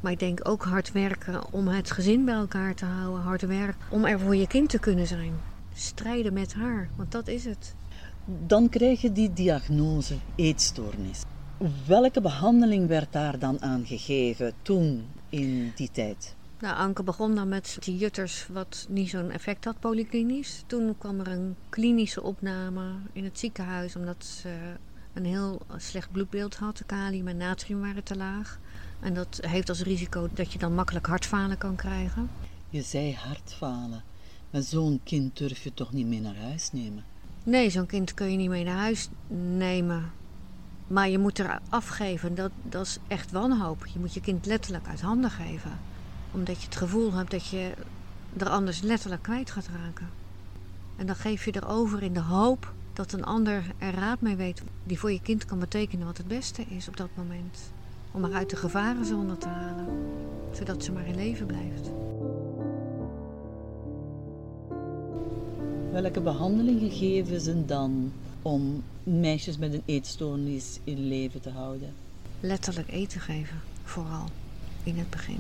Maar 0.01 0.13
ik 0.13 0.19
denk 0.19 0.49
ook 0.49 0.65
hard 0.65 0.93
werken 0.93 1.53
om 1.53 1.69
het 1.69 1.91
gezin 1.91 2.25
bij 2.25 2.35
elkaar 2.35 2.75
te 2.75 2.85
houden. 2.85 3.23
Hard 3.23 3.43
werken 3.43 3.81
om 3.89 4.05
er 4.05 4.21
voor 4.21 4.37
je 4.37 4.47
kind 4.47 4.69
te 4.69 4.79
kunnen 4.79 5.07
zijn. 5.07 5.33
Strijden 5.75 6.33
met 6.33 6.55
haar, 6.55 6.89
want 6.97 7.13
dat 7.13 7.29
is 7.29 7.45
het. 7.45 7.75
Dan 8.27 8.69
krijg 8.69 9.01
je 9.01 9.13
die 9.13 9.33
diagnose 9.33 10.17
eetstoornis. 10.35 11.23
Welke 11.87 12.21
behandeling 12.21 12.87
werd 12.89 13.13
daar 13.13 13.39
dan 13.39 13.63
aan 13.63 13.87
gegeven 13.87 14.53
toen 14.63 15.07
in 15.29 15.73
die 15.75 15.91
tijd? 15.93 16.35
Nou, 16.59 16.77
Anke 16.77 17.03
begon 17.03 17.35
dan 17.35 17.49
met 17.49 17.77
die 17.81 17.97
jutters 17.97 18.47
wat 18.53 18.87
niet 18.89 19.09
zo'n 19.09 19.31
effect 19.31 19.65
had, 19.65 19.81
polyklinisch. 19.81 20.63
Toen 20.67 20.95
kwam 20.99 21.21
er 21.21 21.29
een 21.29 21.55
klinische 21.69 22.23
opname 22.23 22.93
in 23.13 23.25
het 23.25 23.39
ziekenhuis 23.39 23.97
omdat 23.97 24.25
ze 24.25 24.55
een 25.13 25.25
heel 25.25 25.61
slecht 25.77 26.13
bloedbeeld 26.13 26.57
had. 26.57 26.77
De 26.77 26.85
kalium 26.85 27.29
en 27.29 27.37
natrium 27.37 27.81
waren 27.81 28.05
te 28.05 28.17
laag. 28.17 28.59
En 29.01 29.15
dat 29.15 29.39
heeft 29.41 29.69
als 29.69 29.83
risico 29.83 30.29
dat 30.35 30.53
je 30.53 30.59
dan 30.59 30.75
makkelijk 30.75 31.07
hartfalen 31.07 31.59
kan 31.59 31.77
krijgen. 31.77 32.31
Je 32.71 32.83
zei 32.83 33.15
hartfalen. 33.15 34.03
Maar 34.51 34.63
zo'n 34.63 35.01
kind 35.05 35.37
durf 35.39 35.63
je 35.63 35.75
toch 35.75 35.93
niet 35.93 36.07
mee 36.07 36.21
naar 36.21 36.37
huis 36.37 36.73
nemen? 36.73 37.05
Nee, 37.45 37.71
zo'n 37.71 37.87
kind 37.87 38.15
kun 38.15 38.31
je 38.31 38.37
niet 38.37 38.49
mee 38.49 38.65
naar 38.65 38.77
huis 38.77 39.09
nemen. 39.57 40.13
Maar 40.87 41.09
je 41.09 41.19
moet 41.19 41.39
er 41.39 41.61
afgeven. 41.69 42.35
Dat, 42.35 42.51
dat 42.63 42.87
is 42.87 42.99
echt 43.09 43.31
wanhoop. 43.31 43.87
Je 43.87 43.99
moet 43.99 44.15
je 44.15 44.21
kind 44.21 44.47
letterlijk 44.47 44.89
uit 44.89 45.01
handen 45.01 45.31
geven. 45.31 45.71
Omdat 46.33 46.61
je 46.61 46.67
het 46.67 46.77
gevoel 46.77 47.13
hebt 47.13 47.31
dat 47.31 47.47
je 47.47 47.73
er 48.37 48.49
anders 48.49 48.81
letterlijk 48.81 49.23
kwijt 49.23 49.51
gaat 49.51 49.69
raken. 49.85 50.09
En 50.97 51.07
dan 51.07 51.17
geef 51.17 51.45
je 51.45 51.57
erover 51.57 52.03
in 52.03 52.13
de 52.13 52.21
hoop 52.21 52.73
dat 52.93 53.13
een 53.13 53.25
ander 53.25 53.65
er 53.79 53.95
raad 53.95 54.21
mee 54.21 54.37
weet. 54.37 54.63
Die 54.85 54.99
voor 54.99 55.13
je 55.13 55.23
kind 55.23 55.45
kan 55.45 55.59
betekenen 55.59 56.07
wat 56.07 56.17
het 56.17 56.29
beste 56.29 56.63
is 56.63 56.89
op 56.89 56.97
dat 56.97 57.09
moment. 57.15 57.73
Om 58.11 58.23
haar 58.23 58.33
uit 58.33 58.51
de 58.51 58.57
gevarenzone 58.57 59.37
te 59.37 59.49
halen. 59.49 59.87
Zodat 60.53 60.85
ze 60.85 60.93
maar 60.93 61.07
in 61.07 61.15
leven 61.15 61.47
blijft. 61.47 61.91
Welke 65.95 66.21
behandelingen 66.21 66.91
geven 66.91 67.41
ze 67.41 67.65
dan 67.65 68.13
om 68.43 68.83
meisjes 69.03 69.59
met 69.59 69.73
een 69.73 69.83
eetstoornis 69.85 70.79
in 70.85 71.07
leven 71.07 71.41
te 71.41 71.51
houden? 71.51 71.93
letterlijk 72.41 72.91
eten 72.91 73.21
geven, 73.21 73.61
vooral 73.83 74.25
in 74.83 74.99
het 74.99 75.11
begin. 75.11 75.39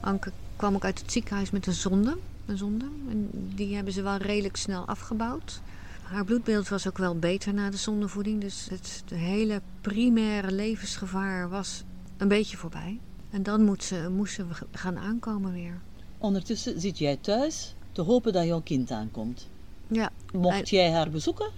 Anke 0.00 0.32
kwam 0.56 0.74
ook 0.74 0.84
uit 0.84 0.98
het 0.98 1.12
ziekenhuis 1.12 1.50
met 1.50 1.66
een 1.66 1.72
zonde, 1.72 2.16
een 2.46 2.56
zonde. 2.56 2.84
En 3.10 3.30
die 3.54 3.74
hebben 3.74 3.92
ze 3.92 4.02
wel 4.02 4.16
redelijk 4.16 4.56
snel 4.56 4.84
afgebouwd. 4.84 5.60
Haar 6.02 6.24
bloedbeeld 6.24 6.68
was 6.68 6.88
ook 6.88 6.98
wel 6.98 7.18
beter 7.18 7.54
na 7.54 7.70
de 7.70 7.76
zondevoeding, 7.76 8.40
dus 8.40 8.66
het 8.70 9.02
de 9.06 9.14
hele 9.14 9.60
primaire 9.80 10.52
levensgevaar 10.52 11.48
was 11.48 11.82
een 12.16 12.28
beetje 12.28 12.56
voorbij. 12.56 13.00
En 13.30 13.42
dan 13.42 13.64
moet 13.64 13.84
ze, 13.84 14.08
moesten 14.16 14.48
we 14.48 14.54
gaan 14.70 14.98
aankomen 14.98 15.52
weer. 15.52 15.80
Ondertussen 16.18 16.80
zit 16.80 16.98
jij 16.98 17.16
thuis 17.16 17.74
te 17.92 18.02
hopen 18.02 18.32
dat 18.32 18.44
jouw 18.44 18.60
kind 18.60 18.90
aankomt. 18.90 19.52
Ja, 19.86 20.10
Mocht 20.32 20.68
jij 20.68 20.90
haar 20.90 21.10
bezoeken? 21.10 21.50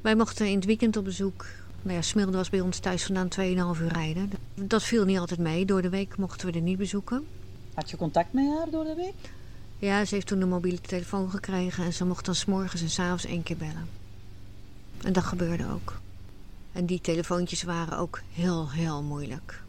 wij 0.00 0.14
mochten 0.16 0.46
in 0.48 0.54
het 0.56 0.64
weekend 0.64 0.96
op 0.96 1.04
bezoek. 1.04 1.46
Nou 1.82 1.96
ja, 1.96 2.02
Smilde 2.02 2.36
was 2.36 2.50
bij 2.50 2.60
ons 2.60 2.78
thuis 2.78 3.04
vandaan 3.04 3.28
2,5 3.76 3.82
uur 3.82 3.92
rijden. 3.92 4.30
Dat 4.54 4.82
viel 4.82 5.04
niet 5.04 5.18
altijd 5.18 5.40
mee. 5.40 5.64
Door 5.64 5.82
de 5.82 5.88
week 5.88 6.16
mochten 6.16 6.46
we 6.46 6.52
er 6.52 6.60
niet 6.60 6.78
bezoeken. 6.78 7.26
Had 7.74 7.90
je 7.90 7.96
contact 7.96 8.32
met 8.32 8.44
haar 8.58 8.70
door 8.70 8.84
de 8.84 8.94
week? 8.94 9.30
Ja, 9.78 10.04
ze 10.04 10.14
heeft 10.14 10.26
toen 10.26 10.40
een 10.40 10.48
mobiele 10.48 10.80
telefoon 10.80 11.30
gekregen 11.30 11.84
en 11.84 11.92
ze 11.92 12.04
mocht 12.04 12.24
dan 12.24 12.34
s'morgens 12.34 12.82
en 12.82 12.90
s'avonds 12.90 13.24
één 13.24 13.42
keer 13.42 13.56
bellen. 13.56 13.88
En 15.02 15.12
dat 15.12 15.24
gebeurde 15.24 15.64
ook. 15.72 16.00
En 16.72 16.86
die 16.86 17.00
telefoontjes 17.00 17.62
waren 17.62 17.98
ook 17.98 18.20
heel, 18.32 18.70
heel 18.70 19.02
moeilijk. 19.02 19.62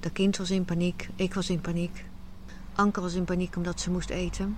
Dat 0.00 0.12
kind 0.12 0.36
was 0.36 0.50
in 0.50 0.64
paniek, 0.64 1.08
ik 1.16 1.34
was 1.34 1.50
in 1.50 1.60
paniek. 1.60 2.04
Anke 2.74 3.00
was 3.00 3.14
in 3.14 3.24
paniek 3.24 3.56
omdat 3.56 3.80
ze 3.80 3.90
moest 3.90 4.10
eten. 4.10 4.56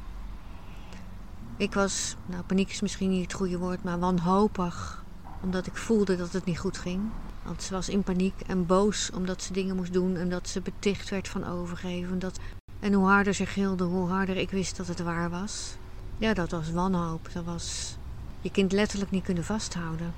Ik 1.57 1.75
was, 1.75 2.17
nou 2.27 2.43
paniek 2.43 2.71
is 2.71 2.81
misschien 2.81 3.11
niet 3.11 3.23
het 3.23 3.33
goede 3.33 3.59
woord, 3.59 3.83
maar 3.85 3.99
wanhopig. 3.99 5.05
Omdat 5.43 5.67
ik 5.67 5.77
voelde 5.77 6.17
dat 6.17 6.33
het 6.33 6.45
niet 6.45 6.59
goed 6.59 6.79
ging. 6.79 7.01
Want 7.43 7.63
ze 7.63 7.73
was 7.73 7.89
in 7.89 8.03
paniek 8.03 8.41
en 8.47 8.67
boos 8.67 9.11
omdat 9.15 9.43
ze 9.43 9.53
dingen 9.53 9.77
moest 9.77 9.93
doen 9.93 10.17
en 10.17 10.29
dat 10.29 10.49
ze 10.49 10.61
beticht 10.61 11.11
werd 11.11 11.29
van 11.29 11.45
overgeven. 11.45 12.19
Dat 12.19 12.39
en 12.81 12.93
hoe 12.93 13.07
harder 13.07 13.35
ze 13.35 13.47
gilde, 13.47 13.85
hoe 13.85 14.09
harder 14.09 14.37
ik 14.37 14.51
wist 14.51 14.77
dat 14.77 14.87
het 14.87 15.03
waar 15.03 15.31
was. 15.31 15.77
Ja, 16.19 16.35
dat 16.35 16.51
was 16.51 16.71
wanhoop. 16.71 17.29
Dat 17.33 17.45
was 17.45 17.97
je 18.41 18.51
kind 18.51 18.73
letterlijk 18.73 19.11
niet 19.11 19.25
kunnen 19.25 19.45
vasthouden. 19.45 20.15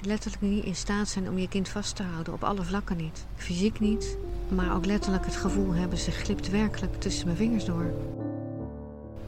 Letterlijk 0.00 0.42
niet 0.42 0.64
in 0.64 0.76
staat 0.76 1.08
zijn 1.08 1.28
om 1.28 1.38
je 1.38 1.48
kind 1.48 1.68
vast 1.68 1.96
te 1.96 2.02
houden. 2.02 2.32
Op 2.32 2.44
alle 2.44 2.64
vlakken 2.64 2.96
niet. 2.96 3.26
Fysiek 3.36 3.80
niet. 3.80 4.16
Maar 4.48 4.74
ook 4.74 4.86
letterlijk 4.86 5.24
het 5.24 5.36
gevoel 5.36 5.72
hebben, 5.72 5.98
ze 5.98 6.10
glipt 6.10 6.50
werkelijk 6.50 7.00
tussen 7.00 7.24
mijn 7.26 7.36
vingers 7.36 7.64
door. 7.64 7.92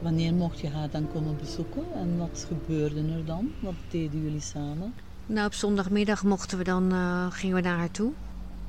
Wanneer 0.05 0.33
mocht 0.33 0.59
je 0.59 0.69
haar 0.69 0.89
dan 0.89 1.07
komen 1.11 1.37
bezoeken 1.37 1.83
en 1.93 2.17
wat 2.17 2.45
gebeurde 2.47 3.13
er 3.13 3.25
dan? 3.25 3.51
Wat 3.59 3.73
deden 3.89 4.21
jullie 4.21 4.41
samen? 4.41 4.93
Nou, 5.25 5.45
op 5.45 5.53
zondagmiddag 5.53 6.23
mochten 6.23 6.57
we 6.57 6.63
dan, 6.63 6.91
eh, 6.91 7.31
gingen 7.31 7.55
we 7.55 7.61
naar 7.61 7.77
haar 7.77 7.91
toe. 7.91 8.11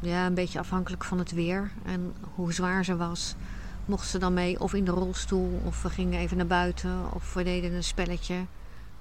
Ja, 0.00 0.26
een 0.26 0.34
beetje 0.34 0.58
afhankelijk 0.58 1.04
van 1.04 1.18
het 1.18 1.32
weer 1.32 1.70
en 1.84 2.14
hoe 2.34 2.52
zwaar 2.52 2.84
ze 2.84 2.96
was. 2.96 3.34
Mocht 3.84 4.08
ze 4.08 4.18
dan 4.18 4.34
mee 4.34 4.60
of 4.60 4.74
in 4.74 4.84
de 4.84 4.90
rolstoel 4.90 5.60
of 5.64 5.82
we 5.82 5.90
gingen 5.90 6.18
even 6.18 6.36
naar 6.36 6.46
buiten 6.46 7.14
of 7.14 7.34
we 7.34 7.42
deden 7.42 7.72
een 7.72 7.84
spelletje. 7.84 8.44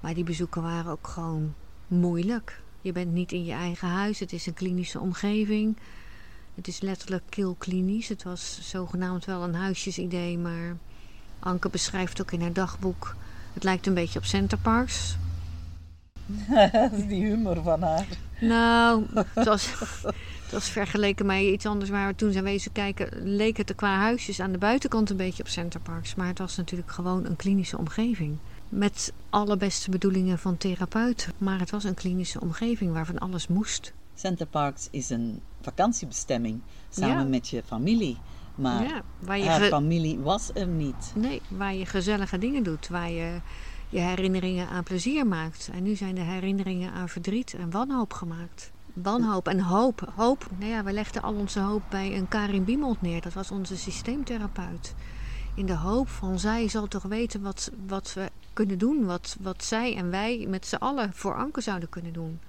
Maar 0.00 0.14
die 0.14 0.24
bezoeken 0.24 0.62
waren 0.62 0.90
ook 0.90 1.06
gewoon 1.06 1.54
moeilijk. 1.86 2.62
Je 2.80 2.92
bent 2.92 3.12
niet 3.12 3.32
in 3.32 3.44
je 3.44 3.52
eigen 3.52 3.88
huis, 3.88 4.18
het 4.18 4.32
is 4.32 4.46
een 4.46 4.54
klinische 4.54 5.00
omgeving. 5.00 5.76
Het 6.54 6.68
is 6.68 6.80
letterlijk 6.80 7.24
kilklinisch. 7.28 8.08
Het 8.08 8.22
was 8.22 8.70
zogenaamd 8.70 9.24
wel 9.24 9.42
een 9.42 9.54
huisjesidee, 9.54 10.38
maar 10.38 10.76
Anke 11.38 11.68
beschrijft 11.68 12.20
ook 12.20 12.32
in 12.32 12.40
haar 12.40 12.52
dagboek... 12.52 13.16
Het 13.56 13.64
lijkt 13.64 13.86
een 13.86 13.94
beetje 13.94 14.18
op 14.18 14.24
Centerparks. 14.24 15.16
Dat 16.72 16.92
is 16.92 17.06
die 17.12 17.24
humor 17.24 17.62
van 17.62 17.82
haar. 17.82 18.06
Nou, 18.40 19.04
het 19.34 19.44
was, 19.46 19.70
het 20.42 20.52
was 20.52 20.68
vergeleken 20.68 21.26
met 21.26 21.40
iets 21.40 21.66
anders 21.66 21.90
waar 21.90 22.06
we 22.06 22.14
toen 22.14 22.32
zijn 22.32 22.44
wezen 22.44 22.72
kijken. 22.72 23.08
Leek 23.36 23.56
het 23.56 23.68
er 23.68 23.74
qua 23.74 23.96
huisjes 23.98 24.40
aan 24.40 24.52
de 24.52 24.58
buitenkant 24.58 25.10
een 25.10 25.16
beetje 25.16 25.42
op 25.42 25.48
Centerparks. 25.48 26.14
Maar 26.14 26.26
het 26.26 26.38
was 26.38 26.56
natuurlijk 26.56 26.90
gewoon 26.90 27.24
een 27.24 27.36
klinische 27.36 27.78
omgeving. 27.78 28.36
Met 28.68 29.12
alle 29.30 29.56
beste 29.56 29.90
bedoelingen 29.90 30.38
van 30.38 30.56
therapeuten. 30.56 31.32
Maar 31.38 31.58
het 31.58 31.70
was 31.70 31.84
een 31.84 31.94
klinische 31.94 32.40
omgeving 32.40 32.92
waarvan 32.92 33.18
alles 33.18 33.46
moest. 33.48 33.92
Center 34.14 34.46
Parks 34.46 34.88
is 34.90 35.10
een 35.10 35.40
vakantiebestemming 35.60 36.60
samen 36.90 37.16
Ja. 37.16 37.24
met 37.24 37.48
je 37.48 37.62
familie. 37.66 38.16
Maar 38.56 38.82
ja, 38.82 39.02
waar 39.18 39.38
je 39.38 39.44
haar 39.44 39.60
familie 39.60 40.18
was 40.18 40.50
er 40.54 40.66
niet. 40.66 41.12
nee, 41.14 41.42
waar 41.48 41.74
je 41.74 41.86
gezellige 41.86 42.38
dingen 42.38 42.62
doet. 42.62 42.88
Waar 42.88 43.10
je 43.10 43.40
je 43.88 43.98
herinneringen 43.98 44.68
aan 44.68 44.82
plezier 44.82 45.26
maakt. 45.26 45.70
En 45.72 45.82
nu 45.82 45.94
zijn 45.94 46.14
de 46.14 46.20
herinneringen 46.20 46.92
aan 46.92 47.08
verdriet 47.08 47.54
en 47.54 47.70
wanhoop 47.70 48.12
gemaakt. 48.12 48.72
Wanhoop 48.92 49.48
en 49.48 49.60
hoop. 49.60 50.12
Hoop, 50.14 50.46
nou 50.58 50.70
ja, 50.70 50.84
we 50.84 50.92
legden 50.92 51.22
al 51.22 51.34
onze 51.34 51.60
hoop 51.60 51.82
bij 51.88 52.16
een 52.16 52.28
Karin 52.28 52.64
Biemold 52.64 53.02
neer. 53.02 53.20
Dat 53.20 53.32
was 53.32 53.50
onze 53.50 53.76
systeemtherapeut. 53.76 54.94
In 55.54 55.66
de 55.66 55.76
hoop 55.76 56.08
van 56.08 56.38
zij 56.38 56.68
zal 56.68 56.86
toch 56.86 57.02
weten 57.02 57.42
wat, 57.42 57.70
wat 57.86 58.12
we 58.14 58.30
kunnen 58.52 58.78
doen. 58.78 59.04
Wat, 59.04 59.36
wat 59.40 59.64
zij 59.64 59.96
en 59.96 60.10
wij 60.10 60.46
met 60.48 60.66
z'n 60.66 60.74
allen 60.74 61.12
voor 61.14 61.34
Anke 61.34 61.60
zouden 61.60 61.88
kunnen 61.88 62.12
doen. 62.12 62.40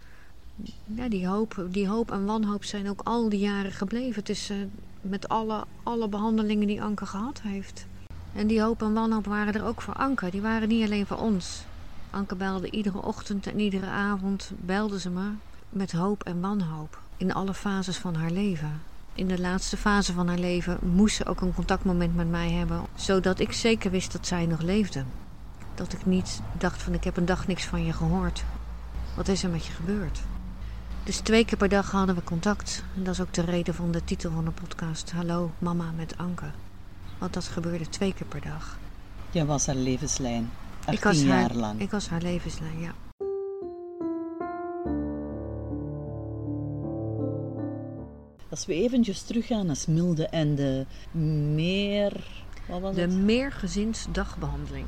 Ja, 0.83 1.09
die 1.09 1.27
hoop, 1.27 1.65
die 1.69 1.87
hoop 1.87 2.11
en 2.11 2.25
wanhoop 2.25 2.63
zijn 2.63 2.89
ook 2.89 3.01
al 3.03 3.29
die 3.29 3.39
jaren 3.39 3.71
gebleven. 3.71 4.23
Tussen, 4.23 4.71
met 5.01 5.27
alle, 5.29 5.63
alle 5.83 6.07
behandelingen 6.07 6.67
die 6.67 6.81
Anke 6.81 7.05
gehad 7.05 7.41
heeft. 7.41 7.85
En 8.33 8.47
die 8.47 8.61
hoop 8.61 8.81
en 8.81 8.93
wanhoop 8.93 9.25
waren 9.25 9.53
er 9.53 9.65
ook 9.65 9.81
voor 9.81 9.93
Anke. 9.93 10.29
Die 10.29 10.41
waren 10.41 10.67
niet 10.67 10.85
alleen 10.85 11.05
voor 11.05 11.17
ons. 11.17 11.63
Anke 12.09 12.35
belde 12.35 12.69
iedere 12.69 13.01
ochtend 13.01 13.47
en 13.47 13.59
iedere 13.59 13.85
avond 13.85 14.51
belde 14.55 14.99
ze 14.99 15.09
me 15.09 15.29
met 15.69 15.91
hoop 15.91 16.23
en 16.23 16.41
wanhoop. 16.41 16.99
In 17.17 17.33
alle 17.33 17.53
fases 17.53 17.97
van 17.97 18.15
haar 18.15 18.31
leven. 18.31 18.81
In 19.13 19.27
de 19.27 19.39
laatste 19.39 19.77
fase 19.77 20.13
van 20.13 20.27
haar 20.27 20.37
leven 20.37 20.77
moest 20.81 21.15
ze 21.15 21.25
ook 21.25 21.41
een 21.41 21.53
contactmoment 21.53 22.15
met 22.15 22.29
mij 22.29 22.51
hebben. 22.51 22.81
Zodat 22.95 23.39
ik 23.39 23.51
zeker 23.51 23.91
wist 23.91 24.11
dat 24.11 24.27
zij 24.27 24.45
nog 24.45 24.61
leefde. 24.61 25.03
Dat 25.75 25.93
ik 25.93 26.05
niet 26.05 26.41
dacht 26.57 26.81
van 26.81 26.93
ik 26.93 27.03
heb 27.03 27.17
een 27.17 27.25
dag 27.25 27.47
niks 27.47 27.65
van 27.65 27.85
je 27.85 27.93
gehoord. 27.93 28.43
Wat 29.15 29.27
is 29.27 29.43
er 29.43 29.49
met 29.49 29.65
je 29.65 29.71
gebeurd? 29.71 30.19
Dus 31.07 31.17
twee 31.19 31.45
keer 31.45 31.57
per 31.57 31.69
dag 31.69 31.91
hadden 31.91 32.15
we 32.15 32.23
contact. 32.23 32.83
En 32.95 33.03
dat 33.03 33.13
is 33.13 33.21
ook 33.21 33.33
de 33.33 33.41
reden 33.41 33.73
van 33.73 33.91
de 33.91 34.03
titel 34.03 34.31
van 34.31 34.45
de 34.45 34.51
podcast. 34.51 35.11
Hallo 35.11 35.51
mama 35.59 35.91
met 35.91 36.17
Anke. 36.17 36.45
Want 37.17 37.33
dat 37.33 37.43
gebeurde 37.43 37.89
twee 37.89 38.13
keer 38.13 38.27
per 38.27 38.41
dag. 38.41 38.77
Jij 39.31 39.45
was 39.45 39.65
haar 39.65 39.75
levenslijn. 39.75 40.49
18 40.79 40.93
ik 40.93 41.03
was 41.03 41.21
jaar 41.21 41.39
haar, 41.39 41.53
lang. 41.53 41.81
Ik 41.81 41.91
was 41.91 42.09
haar 42.09 42.21
levenslijn, 42.21 42.79
ja. 42.79 42.93
Als 48.49 48.65
we 48.65 48.73
eventjes 48.73 49.21
teruggaan 49.21 49.65
naar 49.65 49.75
Smilde 49.75 50.27
en 50.27 50.55
de 50.55 50.85
meer... 51.55 52.27
Wat 52.67 52.81
was 52.81 52.95
De 52.95 53.01
het? 53.01 53.11
meergezinsdagbehandeling. 53.11 54.85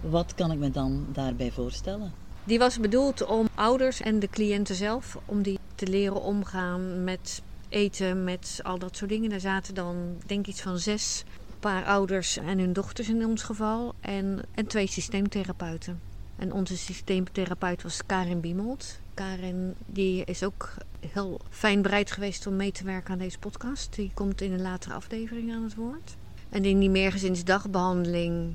Wat 0.00 0.34
kan 0.34 0.52
ik 0.52 0.58
me 0.58 0.70
dan 0.70 1.06
daarbij 1.12 1.50
voorstellen? 1.50 2.21
Die 2.44 2.58
was 2.58 2.80
bedoeld 2.80 3.24
om 3.24 3.48
ouders 3.54 4.00
en 4.00 4.18
de 4.18 4.28
cliënten 4.28 4.74
zelf, 4.74 5.18
om 5.24 5.42
die 5.42 5.58
te 5.74 5.86
leren 5.86 6.22
omgaan 6.22 7.04
met 7.04 7.42
eten, 7.68 8.24
met 8.24 8.60
al 8.62 8.78
dat 8.78 8.96
soort 8.96 9.10
dingen. 9.10 9.30
Daar 9.30 9.40
zaten 9.40 9.74
dan 9.74 10.16
denk 10.26 10.40
ik 10.40 10.46
iets 10.46 10.62
van 10.62 10.78
zes 10.78 11.24
paar 11.60 11.84
ouders 11.84 12.36
en 12.36 12.58
hun 12.58 12.72
dochters 12.72 13.08
in 13.08 13.26
ons 13.26 13.42
geval. 13.42 13.94
En, 14.00 14.40
en 14.54 14.66
twee 14.66 14.86
systeemtherapeuten. 14.86 16.00
En 16.36 16.52
onze 16.52 16.76
systeemtherapeut 16.76 17.82
was 17.82 18.06
Karin 18.06 18.40
Biemold. 18.40 19.00
Karin 19.14 19.74
die 19.86 20.24
is 20.24 20.42
ook 20.42 20.74
heel 21.12 21.40
fijn 21.50 21.82
bereid 21.82 22.10
geweest 22.10 22.46
om 22.46 22.56
mee 22.56 22.72
te 22.72 22.84
werken 22.84 23.12
aan 23.12 23.18
deze 23.18 23.38
podcast. 23.38 23.94
Die 23.94 24.10
komt 24.14 24.40
in 24.40 24.52
een 24.52 24.62
latere 24.62 24.94
aflevering 24.94 25.52
aan 25.52 25.62
het 25.62 25.74
woord. 25.74 26.16
En 26.48 26.64
in 26.64 26.78
die 26.78 26.90
meergezinsdagbehandeling 26.90 28.54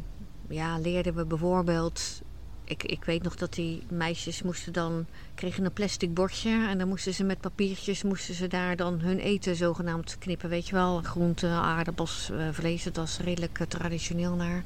ja, 0.50 0.80
leerden 0.80 1.16
we 1.16 1.26
bijvoorbeeld 1.26 2.22
ik, 2.68 2.84
ik 2.84 3.04
weet 3.04 3.24
nog 3.24 3.36
dat 3.36 3.54
die 3.54 3.84
meisjes 3.90 4.42
moesten 4.42 4.74
dan, 4.74 5.06
kregen 5.36 5.66
een 5.66 5.74
plastic 5.74 6.14
bordje 6.14 6.50
en 6.50 6.78
dan 6.78 6.88
moesten 6.88 7.14
ze 7.14 7.24
met 7.24 7.40
papiertjes, 7.40 8.04
moesten 8.04 8.34
ze 8.34 8.48
daar 8.48 8.76
dan 8.76 9.00
hun 9.00 9.20
eten 9.20 9.56
zogenaamd 9.56 10.18
knippen. 10.18 10.50
Weet 10.50 10.68
je 10.68 10.74
wel, 10.74 11.02
groenten, 11.02 11.50
aardappels, 11.50 12.30
eh, 12.30 12.48
vlees, 12.52 12.84
dat 12.84 12.96
was 12.96 13.20
redelijk 13.20 13.60
eh, 13.60 13.68
traditioneel 13.68 14.36
naar. 14.36 14.64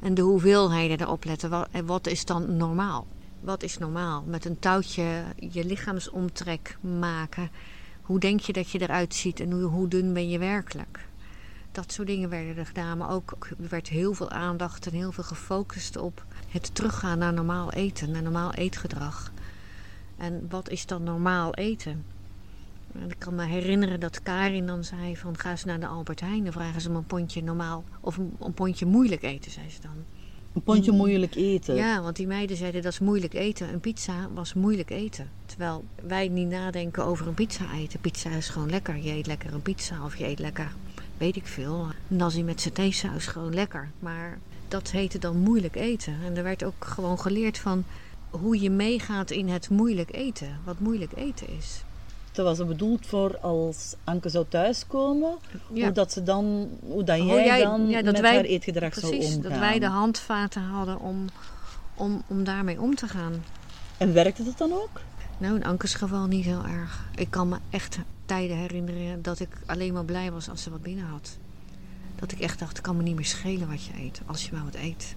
En 0.00 0.14
de 0.14 0.22
hoeveelheden 0.22 1.00
erop 1.00 1.24
letten. 1.24 1.50
Wat, 1.50 1.68
wat 1.84 2.06
is 2.06 2.24
dan 2.24 2.56
normaal? 2.56 3.06
Wat 3.40 3.62
is 3.62 3.78
normaal? 3.78 4.24
Met 4.26 4.44
een 4.44 4.58
touwtje 4.58 5.22
je 5.36 5.64
lichaamsomtrek 5.64 6.78
maken. 6.80 7.50
Hoe 8.02 8.18
denk 8.18 8.40
je 8.40 8.52
dat 8.52 8.70
je 8.70 8.80
eruit 8.80 9.14
ziet 9.14 9.40
en 9.40 9.50
hoe, 9.50 9.62
hoe 9.62 9.88
dun 9.88 10.12
ben 10.12 10.28
je 10.28 10.38
werkelijk? 10.38 11.06
Dat 11.72 11.92
soort 11.92 12.08
dingen 12.08 12.28
werden 12.28 12.56
er 12.56 12.66
gedaan, 12.66 12.98
maar 12.98 13.10
ook 13.10 13.36
er 13.40 13.68
werd 13.68 13.88
heel 13.88 14.14
veel 14.14 14.30
aandacht 14.30 14.86
en 14.86 14.92
heel 14.92 15.12
veel 15.12 15.24
gefocust 15.24 15.96
op 15.96 16.24
het 16.54 16.74
teruggaan 16.74 17.18
naar 17.18 17.32
normaal 17.32 17.72
eten, 17.72 18.10
naar 18.10 18.22
normaal 18.22 18.52
eetgedrag. 18.52 19.32
En 20.16 20.46
wat 20.48 20.68
is 20.68 20.86
dan 20.86 21.02
normaal 21.02 21.54
eten? 21.54 22.04
En 22.92 23.10
ik 23.10 23.18
kan 23.18 23.34
me 23.34 23.44
herinneren 23.44 24.00
dat 24.00 24.22
Karin 24.22 24.66
dan 24.66 24.84
zei 24.84 25.16
van 25.16 25.38
ga 25.38 25.50
eens 25.50 25.64
naar 25.64 25.80
de 25.80 25.86
Albert 25.86 26.20
Heijn. 26.20 26.44
Dan 26.44 26.52
vragen 26.52 26.80
ze 26.80 26.88
om 26.88 26.96
een 26.96 27.06
pondje 27.06 27.42
normaal 27.42 27.84
of 28.00 28.16
een, 28.16 28.36
een 28.40 28.54
pondje 28.54 28.86
moeilijk 28.86 29.22
eten, 29.22 29.50
zei 29.50 29.70
ze 29.70 29.80
dan. 29.80 30.04
Een 30.54 30.62
pondje 30.62 30.92
moeilijk 30.92 31.34
eten. 31.34 31.74
Ja, 31.74 32.02
want 32.02 32.16
die 32.16 32.26
meiden 32.26 32.56
zeiden 32.56 32.82
dat 32.82 32.92
is 32.92 32.98
moeilijk 32.98 33.34
eten. 33.34 33.72
Een 33.72 33.80
pizza 33.80 34.28
was 34.34 34.54
moeilijk 34.54 34.90
eten. 34.90 35.30
Terwijl 35.46 35.84
wij 36.02 36.28
niet 36.28 36.48
nadenken 36.48 37.04
over 37.04 37.26
een 37.26 37.34
pizza 37.34 37.72
eten. 37.72 38.00
Pizza 38.00 38.30
is 38.30 38.48
gewoon 38.48 38.70
lekker. 38.70 38.96
Je 38.96 39.10
eet 39.10 39.26
lekker 39.26 39.54
een 39.54 39.62
pizza 39.62 40.04
of 40.04 40.16
je 40.16 40.26
eet 40.26 40.38
lekker, 40.38 40.72
weet 41.16 41.36
ik 41.36 41.46
veel, 41.46 41.86
nasi 42.08 42.44
met 42.44 42.60
satésaus. 42.60 43.26
Gewoon 43.26 43.54
lekker. 43.54 43.90
Maar 43.98 44.38
dat 44.74 44.90
heette 44.90 45.18
dan 45.18 45.36
moeilijk 45.36 45.76
eten. 45.76 46.16
En 46.24 46.36
er 46.36 46.42
werd 46.42 46.64
ook 46.64 46.84
gewoon 46.84 47.18
geleerd 47.20 47.58
van 47.58 47.84
hoe 48.30 48.60
je 48.60 48.70
meegaat 48.70 49.30
in 49.30 49.48
het 49.48 49.68
moeilijk 49.68 50.12
eten. 50.14 50.58
Wat 50.64 50.78
moeilijk 50.78 51.12
eten 51.16 51.48
is. 51.58 51.82
Dat 52.32 52.44
was 52.44 52.58
er 52.58 52.66
bedoeld 52.66 53.06
voor 53.06 53.38
als 53.38 53.94
Anke 54.04 54.28
zou 54.28 54.44
thuiskomen, 54.48 55.36
Ja. 55.72 55.84
hoe 55.84 55.92
dat, 55.92 56.12
ze 56.12 56.22
dan, 56.22 56.68
hoe 56.80 57.04
dat 57.04 57.16
jij, 57.16 57.44
jij- 57.44 57.62
dan 57.62 57.86
ja, 57.88 58.02
dat 58.02 58.12
met 58.12 58.20
wij- 58.22 58.34
haar 58.34 58.44
eetgedrag 58.44 58.94
zou 58.94 59.12
Precies, 59.16 59.34
omgaan. 59.36 59.50
dat 59.50 59.60
wij 59.60 59.78
de 59.78 59.86
handvaten 59.86 60.62
hadden 60.62 61.00
om, 61.00 61.24
om, 61.94 62.22
om 62.28 62.44
daarmee 62.44 62.80
om 62.80 62.94
te 62.94 63.08
gaan. 63.08 63.44
En 63.98 64.12
werkte 64.12 64.44
dat 64.44 64.58
dan 64.58 64.72
ook? 64.72 65.00
Nou, 65.38 65.54
in 65.54 65.64
Ankers 65.64 65.94
geval 65.94 66.26
niet 66.26 66.44
heel 66.44 66.64
erg. 66.64 67.04
Ik 67.14 67.30
kan 67.30 67.48
me 67.48 67.56
echt 67.70 67.98
tijden 68.26 68.56
herinneren 68.56 69.22
dat 69.22 69.40
ik 69.40 69.48
alleen 69.66 69.92
maar 69.92 70.04
blij 70.04 70.32
was 70.32 70.48
als 70.50 70.62
ze 70.62 70.70
wat 70.70 70.82
binnen 70.82 71.04
had. 71.06 71.38
Dat 72.16 72.32
ik 72.32 72.40
echt 72.40 72.58
dacht, 72.58 72.76
het 72.76 72.86
kan 72.86 72.96
me 72.96 73.02
niet 73.02 73.16
meer 73.16 73.24
schelen 73.24 73.68
wat 73.68 73.84
je 73.84 73.92
eet, 74.02 74.20
als 74.26 74.44
je 74.44 74.52
maar 74.52 74.64
wat 74.64 74.74
eet. 74.74 75.14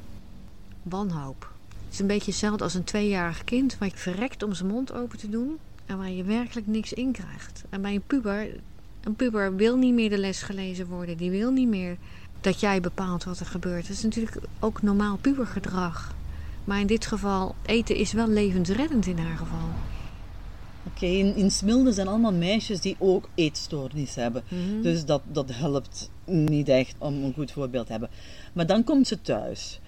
Wanhoop. 0.83 1.51
Het 1.69 1.93
is 1.93 1.99
een 1.99 2.07
beetje 2.07 2.31
hetzelfde 2.31 2.63
als 2.63 2.73
een 2.73 2.83
tweejarig 2.83 3.43
kind, 3.43 3.77
waar 3.77 3.87
je 3.87 3.97
verrekt 3.97 4.43
om 4.43 4.53
zijn 4.53 4.69
mond 4.69 4.93
open 4.93 5.17
te 5.17 5.29
doen 5.29 5.57
en 5.85 5.97
waar 5.97 6.11
je 6.11 6.23
werkelijk 6.23 6.67
niks 6.67 6.93
in 6.93 7.11
krijgt. 7.11 7.63
En 7.69 7.81
bij 7.81 7.95
een 7.95 8.03
puber, 8.07 8.47
een 9.03 9.15
puber 9.15 9.55
wil 9.55 9.77
niet 9.77 9.93
meer 9.93 10.09
de 10.09 10.17
les 10.17 10.41
gelezen 10.41 10.87
worden, 10.87 11.17
die 11.17 11.29
wil 11.29 11.51
niet 11.51 11.67
meer 11.67 11.97
dat 12.41 12.59
jij 12.59 12.81
bepaalt 12.81 13.23
wat 13.23 13.39
er 13.39 13.45
gebeurt. 13.45 13.87
Dat 13.87 13.95
is 13.95 14.03
natuurlijk 14.03 14.37
ook 14.59 14.81
normaal 14.81 15.17
pubergedrag. 15.17 16.15
Maar 16.63 16.79
in 16.79 16.87
dit 16.87 17.05
geval, 17.05 17.55
eten 17.65 17.95
is 17.95 18.13
wel 18.13 18.27
levensreddend 18.27 19.05
in 19.05 19.17
haar 19.17 19.37
geval. 19.37 19.69
Oké, 20.91 21.05
in, 21.05 21.35
in 21.35 21.51
Smilde 21.51 21.91
zijn 21.91 22.07
allemaal 22.07 22.33
meisjes 22.33 22.81
die 22.81 22.95
ook 22.99 23.29
eetstoornis 23.35 24.15
hebben. 24.15 24.43
Mhm. 24.47 24.81
Dus 24.81 25.05
dat, 25.05 25.21
dat 25.31 25.49
helpt 25.53 26.09
niet 26.25 26.69
echt 26.69 26.95
om 26.97 27.23
een 27.23 27.33
goed 27.33 27.51
voorbeeld 27.51 27.85
te 27.85 27.91
hebben. 27.91 28.09
Maar 28.53 28.65
dan 28.65 28.83
komt 28.83 29.07
ze 29.07 29.21
thuis. 29.21 29.79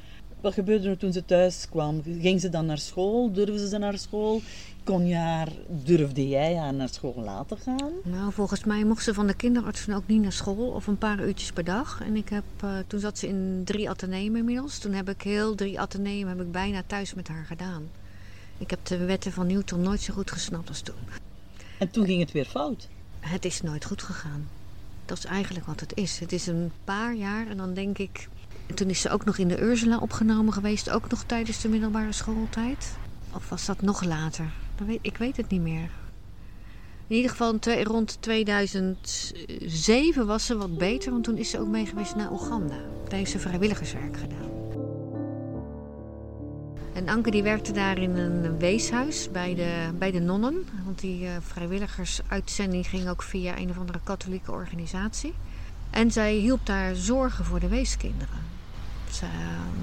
Wat 0.42 0.54
gebeurde 0.54 0.90
er 0.90 0.98
toen 0.98 1.14
ze 1.14 1.26
thuis 1.26 1.68
kwam? 1.70 2.02
Ging 2.04 2.42
ze 2.42 2.50
dan 2.50 2.66
naar 2.66 2.78
school? 2.78 3.32
Durfde 3.32 3.68
ze 3.68 3.78
naar 3.78 3.98
school? 3.98 4.42
Kon 4.84 5.08
je 5.08 5.16
haar, 5.16 5.48
durfde 5.68 6.28
jij 6.28 6.56
haar 6.56 6.74
naar 6.74 6.90
school 6.90 7.22
laten 7.24 7.58
gaan? 7.58 7.92
Nou, 8.04 8.32
volgens 8.32 8.64
mij 8.64 8.84
mocht 8.84 9.04
ze 9.04 9.14
van 9.14 9.28
de 9.28 9.34
kinderartsen 9.34 9.94
ook 9.94 10.08
niet 10.08 10.22
naar 10.22 10.32
school 10.32 10.70
of 10.70 10.88
een 10.88 10.98
paar 10.98 11.24
uurtjes 11.24 11.52
per 11.52 11.64
dag. 11.64 12.02
En 12.06 12.16
ik 12.16 12.30
heb, 12.30 12.44
eh, 12.62 12.70
toen 12.88 13.00
zat 13.00 13.18
ze 13.18 13.28
in 13.28 13.62
drie 13.66 13.90
ateneum 13.90 14.36
inmiddels. 14.36 14.80
Toen 14.80 14.94
heb 14.94 15.10
ik 15.10 15.22
heel 15.22 15.56
drie 15.56 15.80
ateneum 15.80 16.28
heb 16.28 16.42
ik 16.42 16.52
bijna 16.52 16.84
thuis 16.88 17.14
met 17.14 17.28
haar 17.28 17.46
gedaan. 17.46 17.90
Ik 18.60 18.70
heb 18.70 18.86
de 18.86 18.98
wetten 18.98 19.32
van 19.32 19.48
Newton 19.48 19.82
nooit 19.82 20.02
zo 20.02 20.14
goed 20.14 20.32
gesnapt 20.32 20.70
als 20.70 20.82
toen. 20.82 20.96
En 21.80 21.92
toen 21.92 22.06
ging 22.06 22.20
het 22.20 22.32
weer 22.32 22.46
fout. 22.46 22.88
Het 23.20 23.46
is 23.46 23.62
nooit 23.62 23.86
goed 23.86 24.04
gegaan. 24.04 24.48
Dat 25.06 25.18
is 25.18 25.26
eigenlijk 25.26 25.66
wat 25.66 25.80
het 25.80 25.92
is. 25.96 26.20
Het 26.20 26.32
is 26.32 26.48
een 26.48 26.72
paar 26.84 27.16
jaar 27.16 27.48
en 27.48 27.58
dan 27.58 27.74
denk 27.74 27.98
ik... 27.98 28.30
En 28.68 28.76
toen 28.76 28.90
is 28.90 29.02
ze 29.02 29.10
ook 29.10 29.26
nog 29.26 29.38
in 29.38 29.48
de 29.48 29.62
Ursula 29.62 29.98
opgenomen 29.98 30.54
geweest. 30.54 30.90
Ook 30.90 31.10
nog 31.10 31.24
tijdens 31.24 31.62
de 31.62 31.70
middelbare 31.70 32.12
schooltijd. 32.12 32.98
Of 33.34 33.50
was 33.50 33.66
dat 33.66 33.82
nog 33.82 34.04
later? 34.04 34.52
Dat 34.76 34.88
weet, 34.88 35.00
ik 35.02 35.18
weet 35.18 35.38
het 35.38 35.50
niet 35.50 35.62
meer. 35.62 35.90
In 37.08 37.16
ieder 37.16 37.32
geval 37.32 37.60
twee- 37.60 37.84
rond 37.84 38.18
2007 38.20 40.26
was 40.26 40.46
ze 40.46 40.58
wat 40.58 40.78
beter. 40.78 41.12
Want 41.12 41.24
toen 41.24 41.38
is 41.38 41.50
ze 41.50 41.60
ook 41.60 41.68
mee 41.68 41.86
geweest 41.86 42.16
naar 42.16 42.32
Oeganda. 42.32 42.78
Daar 43.08 43.18
heeft 43.20 43.32
ze 43.32 43.40
vrijwilligerswerk 43.40 44.18
gedaan. 44.18 44.49
En 47.00 47.10
Anke 47.10 47.32
die 47.32 47.44
werkte 47.44 47.72
daar 47.72 47.98
in 47.98 48.18
een 48.18 48.58
weeshuis 48.58 49.32
bij 49.32 49.56
de, 49.56 49.90
bij 49.98 50.12
de 50.12 50.20
nonnen. 50.20 50.66
Want 50.86 51.00
die 51.00 51.26
eh, 51.26 51.32
vrijwilligersuitzending 51.40 52.88
ging 52.88 53.10
ook 53.10 53.24
via 53.24 53.58
een 53.58 53.70
of 53.70 53.78
andere 53.78 54.00
katholieke 54.04 54.52
organisatie. 54.52 55.34
En 55.90 56.12
zij 56.12 56.34
hielp 56.34 56.66
daar 56.66 56.96
zorgen 56.96 57.46
voor 57.46 57.60
de 57.60 57.68
weeskinderen. 57.68 58.40
Ze 59.12 59.26
eh, 59.26 59.32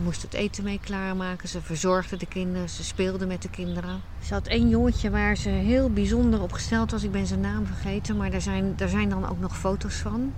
moest 0.05 0.23
het 0.23 0.35
eten 0.35 0.65
mee 0.65 0.81
klaarmaken. 0.81 1.49
Ze 1.49 1.61
verzorgde 1.61 2.17
de 2.17 2.27
kinderen. 2.27 2.69
Ze 2.69 2.85
speelde 2.85 3.27
met 3.27 3.43
de 3.43 3.51
kinderen. 3.51 4.01
Ze 4.23 4.35
had 4.35 4.47
één 4.47 4.69
jongetje 4.69 5.11
waar 5.11 5.37
ze 5.37 5.49
heel 5.49 5.91
bijzonder 5.91 6.43
op 6.43 6.53
gesteld 6.53 6.91
was. 6.91 7.03
Ik 7.03 7.13
ben 7.13 7.27
zijn 7.27 7.41
naam 7.41 7.67
vergeten. 7.67 8.17
Maar 8.17 8.31
daar 8.31 8.41
zijn, 8.41 8.73
daar 8.77 8.89
zijn 8.89 9.09
dan 9.09 9.29
ook 9.29 9.41
nog 9.41 9.59
foto's 9.59 9.95
van. 9.95 10.33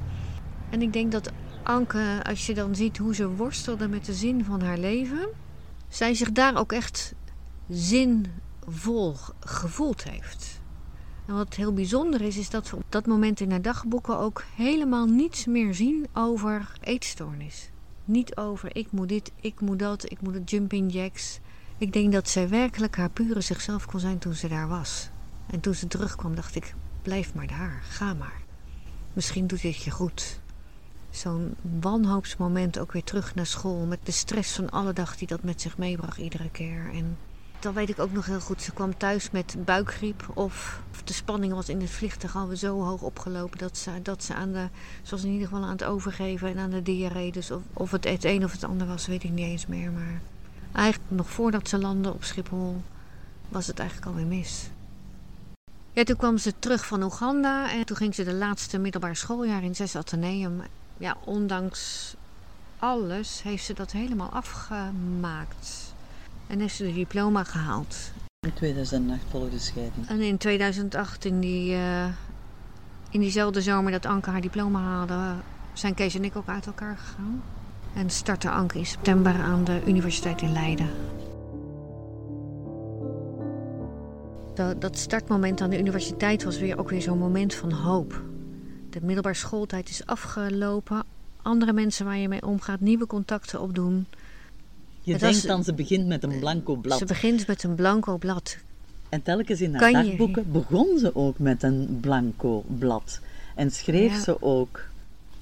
En 0.70 0.82
ik 0.82 0.92
denk 0.92 1.12
dat 1.12 1.32
Anke, 1.62 2.20
als 2.22 2.46
je 2.46 2.54
dan 2.54 2.74
ziet 2.74 2.98
hoe 2.98 3.14
ze 3.14 3.28
worstelde 3.28 3.88
met 3.88 4.04
de 4.04 4.14
zin 4.14 4.44
van 4.44 4.62
haar 4.62 4.78
leven. 4.78 5.28
Zij 5.88 6.14
zich 6.14 6.32
daar 6.32 6.56
ook 6.56 6.72
echt 6.72 7.14
zinvol 7.68 9.16
gevoeld 9.40 10.04
heeft. 10.04 10.60
En 11.26 11.34
wat 11.34 11.54
heel 11.54 11.72
bijzonder 11.72 12.20
is, 12.20 12.36
is 12.36 12.50
dat 12.50 12.70
we 12.70 12.76
op 12.76 12.84
dat 12.88 13.06
moment 13.06 13.40
in 13.40 13.50
haar 13.50 13.62
dagboeken 13.62 14.18
ook 14.18 14.44
helemaal 14.54 15.06
niets 15.06 15.46
meer 15.46 15.74
zien 15.74 16.06
over 16.12 16.72
eetstoornis. 16.80 17.70
Niet 18.04 18.36
over 18.36 18.76
ik 18.76 18.92
moet 18.92 19.08
dit, 19.08 19.32
ik 19.40 19.60
moet 19.60 19.78
dat, 19.78 20.10
ik 20.10 20.20
moet 20.20 20.32
de 20.32 20.42
jumping 20.44 20.92
jacks. 20.92 21.40
Ik 21.78 21.92
denk 21.92 22.12
dat 22.12 22.28
zij 22.28 22.48
werkelijk 22.48 22.96
haar 22.96 23.10
pure 23.10 23.40
zichzelf 23.40 23.86
kon 23.86 24.00
zijn 24.00 24.18
toen 24.18 24.34
ze 24.34 24.48
daar 24.48 24.68
was. 24.68 25.10
En 25.46 25.60
toen 25.60 25.74
ze 25.74 25.86
terugkwam 25.86 26.34
dacht 26.34 26.54
ik, 26.54 26.74
blijf 27.02 27.34
maar 27.34 27.46
daar, 27.46 27.82
ga 27.88 28.14
maar. 28.14 28.42
Misschien 29.12 29.46
doet 29.46 29.62
dit 29.62 29.82
je 29.82 29.90
goed. 29.90 30.40
Zo'n 31.10 31.54
wanhoopsmoment 31.80 32.78
ook 32.78 32.92
weer 32.92 33.04
terug 33.04 33.34
naar 33.34 33.46
school 33.46 33.86
met 33.86 33.98
de 34.02 34.12
stress 34.12 34.54
van 34.54 34.70
alle 34.70 34.92
dag 34.92 35.16
die 35.16 35.28
dat 35.28 35.42
met 35.42 35.60
zich 35.60 35.78
meebracht 35.78 36.18
iedere 36.18 36.50
keer. 36.50 36.90
En 36.92 37.16
dan 37.60 37.74
weet 37.74 37.88
ik 37.88 37.98
ook 37.98 38.12
nog 38.12 38.26
heel 38.26 38.40
goed, 38.40 38.62
ze 38.62 38.72
kwam 38.72 38.96
thuis 38.96 39.30
met 39.30 39.56
buikgriep 39.64 40.28
of, 40.34 40.80
of 40.90 41.02
de 41.02 41.12
spanning 41.12 41.52
was 41.52 41.68
in 41.68 41.80
het 41.80 41.90
vliegtuig 41.90 42.36
alweer 42.36 42.56
zo 42.56 42.82
hoog 42.82 43.02
opgelopen 43.02 43.58
dat 43.58 43.76
ze, 43.76 44.02
dat 44.02 44.24
ze 44.24 44.34
aan 44.34 44.52
de, 44.52 44.68
zoals 45.02 45.24
in 45.24 45.32
ieder 45.32 45.48
geval 45.48 45.62
aan 45.62 45.70
het 45.70 45.84
overgeven 45.84 46.48
en 46.48 46.58
aan 46.58 46.70
de 46.70 46.82
diarree. 46.82 47.32
Dus 47.32 47.50
of, 47.50 47.62
of 47.72 47.90
het 47.90 48.04
het 48.04 48.24
een 48.24 48.44
of 48.44 48.52
het 48.52 48.64
ander 48.64 48.86
was, 48.86 49.06
weet 49.06 49.24
ik 49.24 49.30
niet 49.30 49.46
eens 49.46 49.66
meer. 49.66 49.90
Maar 49.90 50.20
eigenlijk 50.72 51.10
nog 51.10 51.30
voordat 51.30 51.68
ze 51.68 51.78
landde 51.78 52.12
op 52.12 52.24
Schiphol 52.24 52.82
was 53.48 53.66
het 53.66 53.78
eigenlijk 53.78 54.08
alweer 54.10 54.26
mis. 54.26 54.70
Ja, 55.92 56.04
toen 56.04 56.16
kwam 56.16 56.38
ze 56.38 56.52
terug 56.58 56.86
van 56.86 57.02
Oeganda 57.02 57.70
en 57.72 57.84
toen 57.84 57.96
ging 57.96 58.14
ze 58.14 58.24
de 58.24 58.34
laatste 58.34 58.78
middelbaar 58.78 59.16
schooljaar 59.16 59.62
in 59.62 59.74
zes 59.74 59.96
Atheneum. 59.96 60.62
Ja, 60.98 61.16
ondanks 61.24 62.14
alles 62.78 63.42
heeft 63.42 63.64
ze 63.64 63.74
dat 63.74 63.92
helemaal 63.92 64.28
afgemaakt. 64.30 65.94
En 66.46 66.60
heeft 66.60 66.74
ze 66.74 66.84
de 66.84 66.92
diploma 66.92 67.44
gehaald. 67.44 67.96
In 68.46 68.54
2008 68.54 69.22
volgde 69.30 69.50
de 69.50 69.58
scheiding. 69.58 70.08
En 70.08 70.20
in 70.20 70.36
2008, 70.36 71.24
in, 71.24 71.40
die, 71.40 71.72
uh, 71.72 72.04
in 73.10 73.20
diezelfde 73.20 73.62
zomer 73.62 73.92
dat 73.92 74.06
Anke 74.06 74.30
haar 74.30 74.40
diploma 74.40 74.80
haalde, 74.80 75.34
zijn 75.72 75.94
Kees 75.94 76.14
en 76.14 76.24
ik 76.24 76.36
ook 76.36 76.48
uit 76.48 76.66
elkaar 76.66 76.96
gegaan. 76.96 77.42
En 77.94 78.10
startte 78.10 78.50
Anke 78.50 78.78
in 78.78 78.86
september 78.86 79.34
aan 79.34 79.64
de 79.64 79.80
universiteit 79.86 80.42
in 80.42 80.52
Leiden. 80.52 80.90
Dat 84.78 84.98
startmoment 84.98 85.60
aan 85.60 85.70
de 85.70 85.78
universiteit 85.78 86.44
was 86.44 86.58
weer 86.58 86.78
ook 86.78 86.90
weer 86.90 87.02
zo'n 87.02 87.18
moment 87.18 87.54
van 87.54 87.72
hoop. 87.72 88.22
De 88.90 89.00
middelbare 89.02 89.34
schooltijd 89.34 89.88
is 89.88 90.06
afgelopen. 90.06 91.04
Andere 91.42 91.72
mensen 91.72 92.04
waar 92.04 92.16
je 92.16 92.28
mee 92.28 92.46
omgaat, 92.46 92.80
nieuwe 92.80 93.06
contacten 93.06 93.60
opdoen. 93.60 94.06
Je 95.00 95.18
denkt 95.18 95.46
dan, 95.46 95.64
ze 95.64 95.74
begint 95.74 96.06
met 96.06 96.22
een 96.22 96.38
blanco 96.38 96.76
blad. 96.76 96.98
Ze 96.98 97.04
begint 97.04 97.46
met 97.46 97.62
een 97.62 97.74
blanco 97.74 98.16
blad. 98.16 98.56
En 99.08 99.22
telkens 99.22 99.60
in 99.60 99.74
haar 99.74 99.92
dagboeken 99.92 100.52
begon 100.52 100.98
ze 100.98 101.14
ook 101.14 101.38
met 101.38 101.62
een 101.62 101.98
blanco 102.00 102.64
blad. 102.78 103.20
En 103.54 103.70
schreef 103.70 104.22
ze 104.22 104.42
ook: 104.42 104.80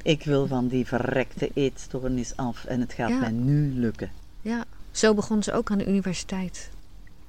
Ik 0.02 0.24
wil 0.24 0.46
van 0.46 0.68
die 0.68 0.86
verrekte 0.86 1.50
eetstoornis 1.54 2.36
af 2.36 2.64
en 2.64 2.80
het 2.80 2.92
gaat 2.92 3.20
mij 3.20 3.30
nu 3.30 3.72
lukken. 3.74 4.10
Ja, 4.42 4.64
zo 4.90 5.14
begon 5.14 5.42
ze 5.42 5.52
ook 5.52 5.70
aan 5.70 5.78
de 5.78 5.86
universiteit. 5.86 6.70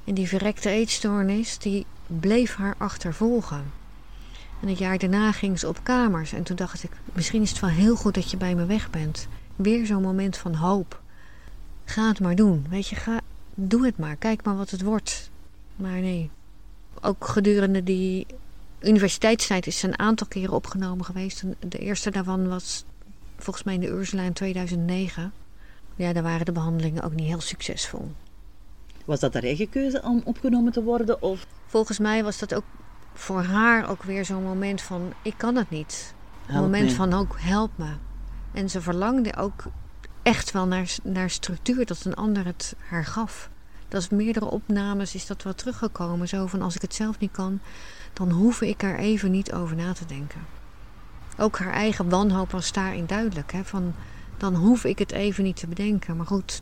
En 0.04 0.14
die 0.14 0.28
verrekte 0.28 0.70
eetstoornis, 0.70 1.58
die 1.58 1.86
bleef 2.08 2.56
haar 2.56 2.76
achtervolgen. 2.78 3.64
En 4.62 4.68
het 4.68 4.78
jaar 4.78 4.98
daarna 4.98 5.32
ging 5.32 5.60
ze 5.60 5.68
op 5.68 5.80
kamers. 5.84 6.34
En 6.34 6.44
toen 6.44 6.56
dacht 6.56 6.84
ik, 6.84 6.92
misschien 7.14 7.42
is 7.42 7.50
het 7.50 7.60
wel 7.60 7.70
heel 7.70 7.96
goed 7.96 8.14
dat 8.14 8.32
je 8.32 8.38
bij 8.38 8.56
me 8.56 8.66
weg 8.66 8.90
bent. 8.90 9.28
Weer 9.56 9.86
zo'n 9.86 10.02
moment 10.02 10.38
van 10.38 10.54
hoop. 10.54 11.02
Ga 11.86 12.08
het 12.08 12.20
maar 12.20 12.36
doen. 12.36 12.66
Weet 12.70 12.88
je, 12.88 12.96
ga, 12.96 13.20
doe 13.54 13.86
het 13.86 13.98
maar. 13.98 14.16
Kijk 14.16 14.44
maar 14.44 14.58
wat 14.58 14.70
het 14.70 14.82
wordt. 14.82 15.30
Maar 15.76 16.00
nee. 16.00 16.30
Ook 17.02 17.28
gedurende 17.28 17.84
die 17.84 18.28
universiteitstijd 18.82 19.68
is 19.68 19.80
ze 19.80 19.88
een 19.88 20.00
aantal 20.00 20.28
keren 20.28 20.54
opgenomen 20.54 21.06
geweest. 21.06 21.44
de 21.60 21.78
eerste 21.78 22.12
daarvan 22.12 22.48
was 22.48 22.86
volgens 23.38 23.66
mij 23.66 23.74
in 23.74 23.80
de 23.80 23.88
Ursula 23.88 24.22
in 24.22 24.34
2009. 24.34 25.32
Ja, 25.96 26.14
daar 26.14 26.24
waren 26.24 26.46
de 26.46 26.52
behandelingen 26.52 27.04
ook 27.04 27.14
niet 27.14 27.28
heel 27.28 27.42
succesvol. 27.42 28.12
Was 29.06 29.20
dat 29.20 29.34
haar 29.34 29.44
eigen 29.44 29.70
keuze 29.70 30.02
om 30.04 30.22
opgenomen 30.24 30.72
te 30.72 30.84
worden? 30.84 31.22
Of? 31.22 31.48
Volgens 31.66 32.00
mij 32.00 32.24
was 32.24 32.40
dat 32.40 32.54
ook 32.54 32.64
voor 33.18 33.44
haar 33.44 33.90
ook 33.90 34.04
weer 34.04 34.26
zo'n 34.26 34.44
moment 34.44 34.82
van: 34.82 35.14
ik 35.22 35.34
kan 35.38 35.56
het 35.56 35.70
niet. 35.70 36.14
Een 36.48 36.62
moment 36.62 36.94
van 36.94 37.14
ook 37.14 37.36
help 37.40 37.72
me. 37.76 37.92
En 38.52 38.70
ze 38.70 38.82
verlangde 38.82 39.36
ook 39.36 39.64
echt 40.24 40.52
wel 40.52 40.68
naar, 40.68 40.96
naar 41.04 41.30
structuur 41.30 41.86
dat 41.86 42.06
een 42.06 42.16
ander 42.16 42.46
het 42.46 42.76
haar 42.88 43.06
gaf. 43.06 43.50
Dat 43.88 44.02
is 44.02 44.10
meerdere 44.10 44.46
opnames 44.46 45.16
is 45.16 45.26
dat 45.26 45.44
wel 45.44 45.56
teruggekomen. 45.56 46.28
Zo 46.28 46.48
van 46.48 46.62
als 46.62 46.76
ik 46.76 46.82
het 46.82 46.94
zelf 46.94 47.20
niet 47.20 47.32
kan, 47.32 47.60
dan 48.14 48.32
hoef 48.32 48.62
ik 48.62 48.84
er 48.84 48.98
even 48.98 49.32
niet 49.32 49.54
over 49.54 49.76
na 49.76 49.94
te 49.94 50.06
denken. 50.06 50.42
Ook 51.38 51.58
haar 51.58 51.74
eigen 51.74 52.10
wanhoop 52.10 52.52
was 52.52 52.72
daarin 52.72 53.06
duidelijk. 53.06 53.52
Hè? 53.52 53.64
Van, 53.64 53.94
dan 54.38 54.56
hoef 54.56 54.84
ik 54.84 55.00
het 55.00 55.12
even 55.12 55.44
niet 55.44 55.58
te 55.58 55.68
bedenken. 55.68 56.18
Maar 56.18 56.26
goed, 56.26 56.62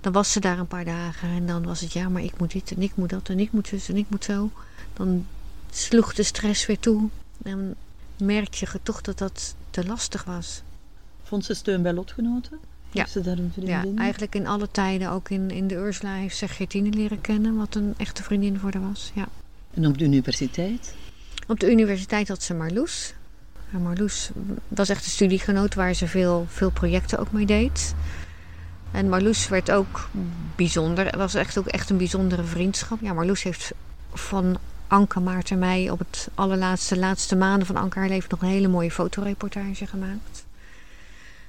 dan 0.00 0.12
was 0.12 0.32
ze 0.32 0.40
daar 0.40 0.58
een 0.58 0.66
paar 0.66 0.84
dagen 0.84 1.28
en 1.28 1.46
dan 1.46 1.64
was 1.64 1.80
het 1.80 1.92
ja, 1.92 2.08
maar 2.08 2.22
ik 2.22 2.38
moet 2.38 2.52
dit 2.52 2.70
en 2.70 2.82
ik 2.82 2.92
moet 2.94 3.10
dat 3.10 3.28
en 3.28 3.38
ik 3.38 3.52
moet 3.52 3.68
zus 3.68 3.88
en 3.88 3.96
ik 3.96 4.06
moet 4.10 4.24
zo. 4.24 4.50
Dan 4.92 5.26
sloeg 5.78 6.14
de 6.14 6.22
stress 6.22 6.66
weer 6.66 6.78
toe 6.78 7.08
en 7.42 7.74
merkte 8.16 8.56
je 8.60 8.80
toch 8.82 9.00
dat 9.00 9.18
dat 9.18 9.54
te 9.70 9.86
lastig 9.86 10.24
was. 10.24 10.62
Vond 11.22 11.44
ze 11.44 11.54
steun 11.54 11.82
bij 11.82 11.92
lotgenoten? 11.92 12.58
Ja. 12.90 13.06
Ze 13.06 13.20
daar 13.20 13.38
een 13.38 13.52
ja, 13.54 13.84
eigenlijk 13.96 14.34
in 14.34 14.46
alle 14.46 14.68
tijden. 14.70 15.10
Ook 15.10 15.30
in, 15.30 15.50
in 15.50 15.66
de 15.66 15.74
Ursula 15.74 16.14
heeft 16.14 16.36
ze 16.36 16.48
Gertine 16.48 16.90
leren 16.90 17.20
kennen, 17.20 17.56
wat 17.56 17.74
een 17.74 17.94
echte 17.96 18.22
vriendin 18.22 18.58
voor 18.58 18.72
haar 18.72 18.88
was. 18.88 19.10
Ja. 19.14 19.28
En 19.74 19.86
op 19.86 19.98
de 19.98 20.04
universiteit? 20.04 20.94
Op 21.46 21.60
de 21.60 21.70
universiteit 21.70 22.28
had 22.28 22.42
ze 22.42 22.54
Marloes. 22.54 23.14
Marloes 23.70 24.30
was 24.68 24.88
echt 24.88 25.04
een 25.04 25.10
studiegenoot 25.10 25.74
waar 25.74 25.94
ze 25.94 26.06
veel, 26.06 26.46
veel 26.48 26.70
projecten 26.70 27.18
ook 27.18 27.32
mee 27.32 27.46
deed. 27.46 27.94
En 28.90 29.08
Marloes 29.08 29.48
werd 29.48 29.70
ook 29.70 30.08
bijzonder. 30.56 31.16
Was 31.16 31.34
echt 31.34 31.58
ook 31.58 31.66
echt 31.66 31.90
een 31.90 31.96
bijzondere 31.96 32.44
vriendschap. 32.44 33.00
Ja, 33.00 33.12
Marloes 33.12 33.42
heeft 33.42 33.72
van 34.12 34.58
Anke 34.88 35.20
Maarten 35.20 35.58
mij 35.58 35.90
op 35.90 35.98
het 35.98 36.28
allerlaatste 36.34 36.98
laatste 36.98 37.36
maanden 37.36 37.66
van 37.66 37.76
Anke 37.76 37.98
haar 37.98 38.08
leven 38.08 38.28
nog 38.30 38.42
een 38.42 38.48
hele 38.48 38.68
mooie 38.68 38.90
fotoreportage 38.90 39.86
gemaakt. 39.86 40.46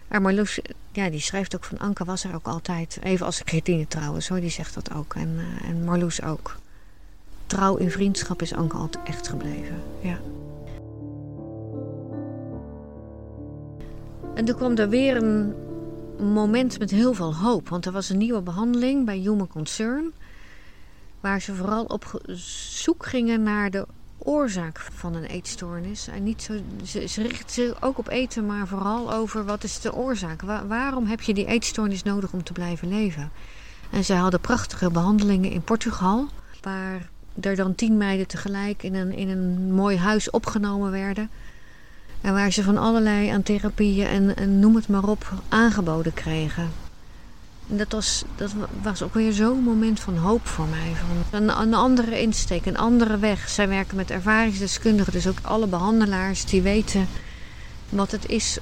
Maar 0.07 0.21
Marloes, 0.21 0.59
ja, 0.91 1.09
die 1.09 1.19
schrijft 1.19 1.55
ook 1.55 1.63
van 1.63 1.77
Anke 1.77 2.05
was 2.05 2.23
er 2.23 2.35
ook 2.35 2.47
altijd. 2.47 2.99
Even 3.03 3.25
als 3.25 3.41
Christine 3.45 3.87
trouwens 3.87 4.27
hoor, 4.27 4.39
die 4.39 4.49
zegt 4.49 4.73
dat 4.73 4.93
ook. 4.93 5.15
En, 5.15 5.29
uh, 5.35 5.69
en 5.69 5.83
Marloes 5.83 6.21
ook. 6.21 6.55
Trouw 7.45 7.75
in 7.75 7.91
vriendschap 7.91 8.41
is 8.41 8.53
Anke 8.53 8.77
altijd 8.77 9.07
echt 9.07 9.27
gebleven. 9.27 9.81
Ja. 10.01 10.19
En 14.35 14.45
toen 14.45 14.55
kwam 14.55 14.77
er 14.77 14.89
weer 14.89 15.15
een 15.15 15.53
moment 16.19 16.79
met 16.79 16.91
heel 16.91 17.13
veel 17.13 17.35
hoop. 17.35 17.69
Want 17.69 17.85
er 17.85 17.91
was 17.91 18.09
een 18.09 18.17
nieuwe 18.17 18.41
behandeling 18.41 19.05
bij 19.05 19.17
Human 19.17 19.47
Concern. 19.47 20.13
Waar 21.19 21.41
ze 21.41 21.55
vooral 21.55 21.83
op 21.83 22.21
zoek 22.69 23.05
gingen 23.05 23.43
naar 23.43 23.71
de 23.71 23.87
oorzaak 24.19 24.79
van 24.79 25.15
een 25.15 25.23
eetstoornis. 25.23 26.07
En 26.07 26.23
niet 26.23 26.41
zo, 26.41 26.53
ze, 26.85 27.07
ze 27.07 27.21
richten 27.21 27.49
zich 27.49 27.81
ook 27.81 27.97
op 27.97 28.07
eten, 28.07 28.45
maar 28.45 28.67
vooral 28.67 29.13
over 29.13 29.45
wat 29.45 29.63
is 29.63 29.81
de 29.81 29.93
oorzaak. 29.93 30.41
waarom 30.67 31.05
heb 31.05 31.21
je 31.21 31.33
die 31.33 31.45
eetstoornis 31.45 32.03
nodig 32.03 32.33
om 32.33 32.43
te 32.43 32.53
blijven 32.53 32.87
leven? 32.87 33.31
En 33.91 34.05
ze 34.05 34.13
hadden 34.13 34.39
prachtige 34.39 34.91
behandelingen 34.91 35.51
in 35.51 35.61
Portugal. 35.61 36.27
Waar 36.61 37.09
er 37.41 37.55
dan 37.55 37.75
tien 37.75 37.97
meiden 37.97 38.27
tegelijk 38.27 38.83
in 38.83 38.95
een, 38.95 39.11
in 39.13 39.29
een 39.29 39.73
mooi 39.73 39.97
huis 39.97 40.29
opgenomen 40.29 40.91
werden. 40.91 41.29
En 42.21 42.33
waar 42.33 42.51
ze 42.51 42.63
van 42.63 42.77
allerlei 42.77 43.29
aan 43.29 43.43
therapieën 43.43 44.07
en, 44.07 44.35
en 44.35 44.59
noem 44.59 44.75
het 44.75 44.87
maar 44.87 45.07
op 45.07 45.33
aangeboden 45.49 46.13
kregen. 46.13 46.69
En 47.69 47.77
dat 47.77 47.91
was, 47.91 48.23
dat 48.35 48.51
was 48.81 49.01
ook 49.01 49.13
weer 49.13 49.33
zo'n 49.33 49.63
moment 49.63 49.99
van 49.99 50.17
hoop 50.17 50.47
voor 50.47 50.67
mij. 50.67 50.91
Van 51.29 51.41
een, 51.41 51.61
een, 51.61 51.73
andere 51.73 52.21
insteek, 52.21 52.65
een 52.65 52.77
andere 52.77 53.17
weg. 53.17 53.49
Zij 53.49 53.67
werken 53.67 53.95
met 53.95 54.11
ervaringsdeskundigen, 54.11 55.13
dus 55.13 55.27
ook 55.27 55.39
alle 55.41 55.67
behandelaars 55.67 56.45
die 56.45 56.61
weten 56.61 57.07
wat 57.89 58.11
het 58.11 58.29
is 58.29 58.57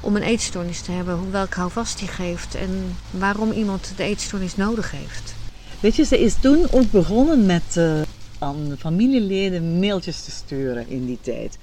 om 0.00 0.16
een 0.16 0.22
eetstoornis 0.22 0.80
te 0.80 0.92
hebben. 0.92 1.30
Welk 1.30 1.54
houvast 1.54 1.98
die 1.98 2.08
geeft 2.08 2.54
en 2.54 2.96
waarom 3.10 3.52
iemand 3.52 3.92
de 3.96 4.02
eetstoornis 4.02 4.56
nodig 4.56 4.90
heeft. 4.90 5.34
Weet 5.80 5.96
je, 5.96 6.04
ze 6.04 6.20
is 6.20 6.34
toen 6.40 6.66
ook 6.70 6.90
begonnen 6.90 7.46
met 7.46 7.76
uh, 7.78 8.00
aan 8.38 8.76
familieleden 8.78 9.78
mailtjes 9.78 10.22
te 10.22 10.30
sturen 10.30 10.88
in 10.88 11.06
die 11.06 11.18
tijd. 11.20 11.58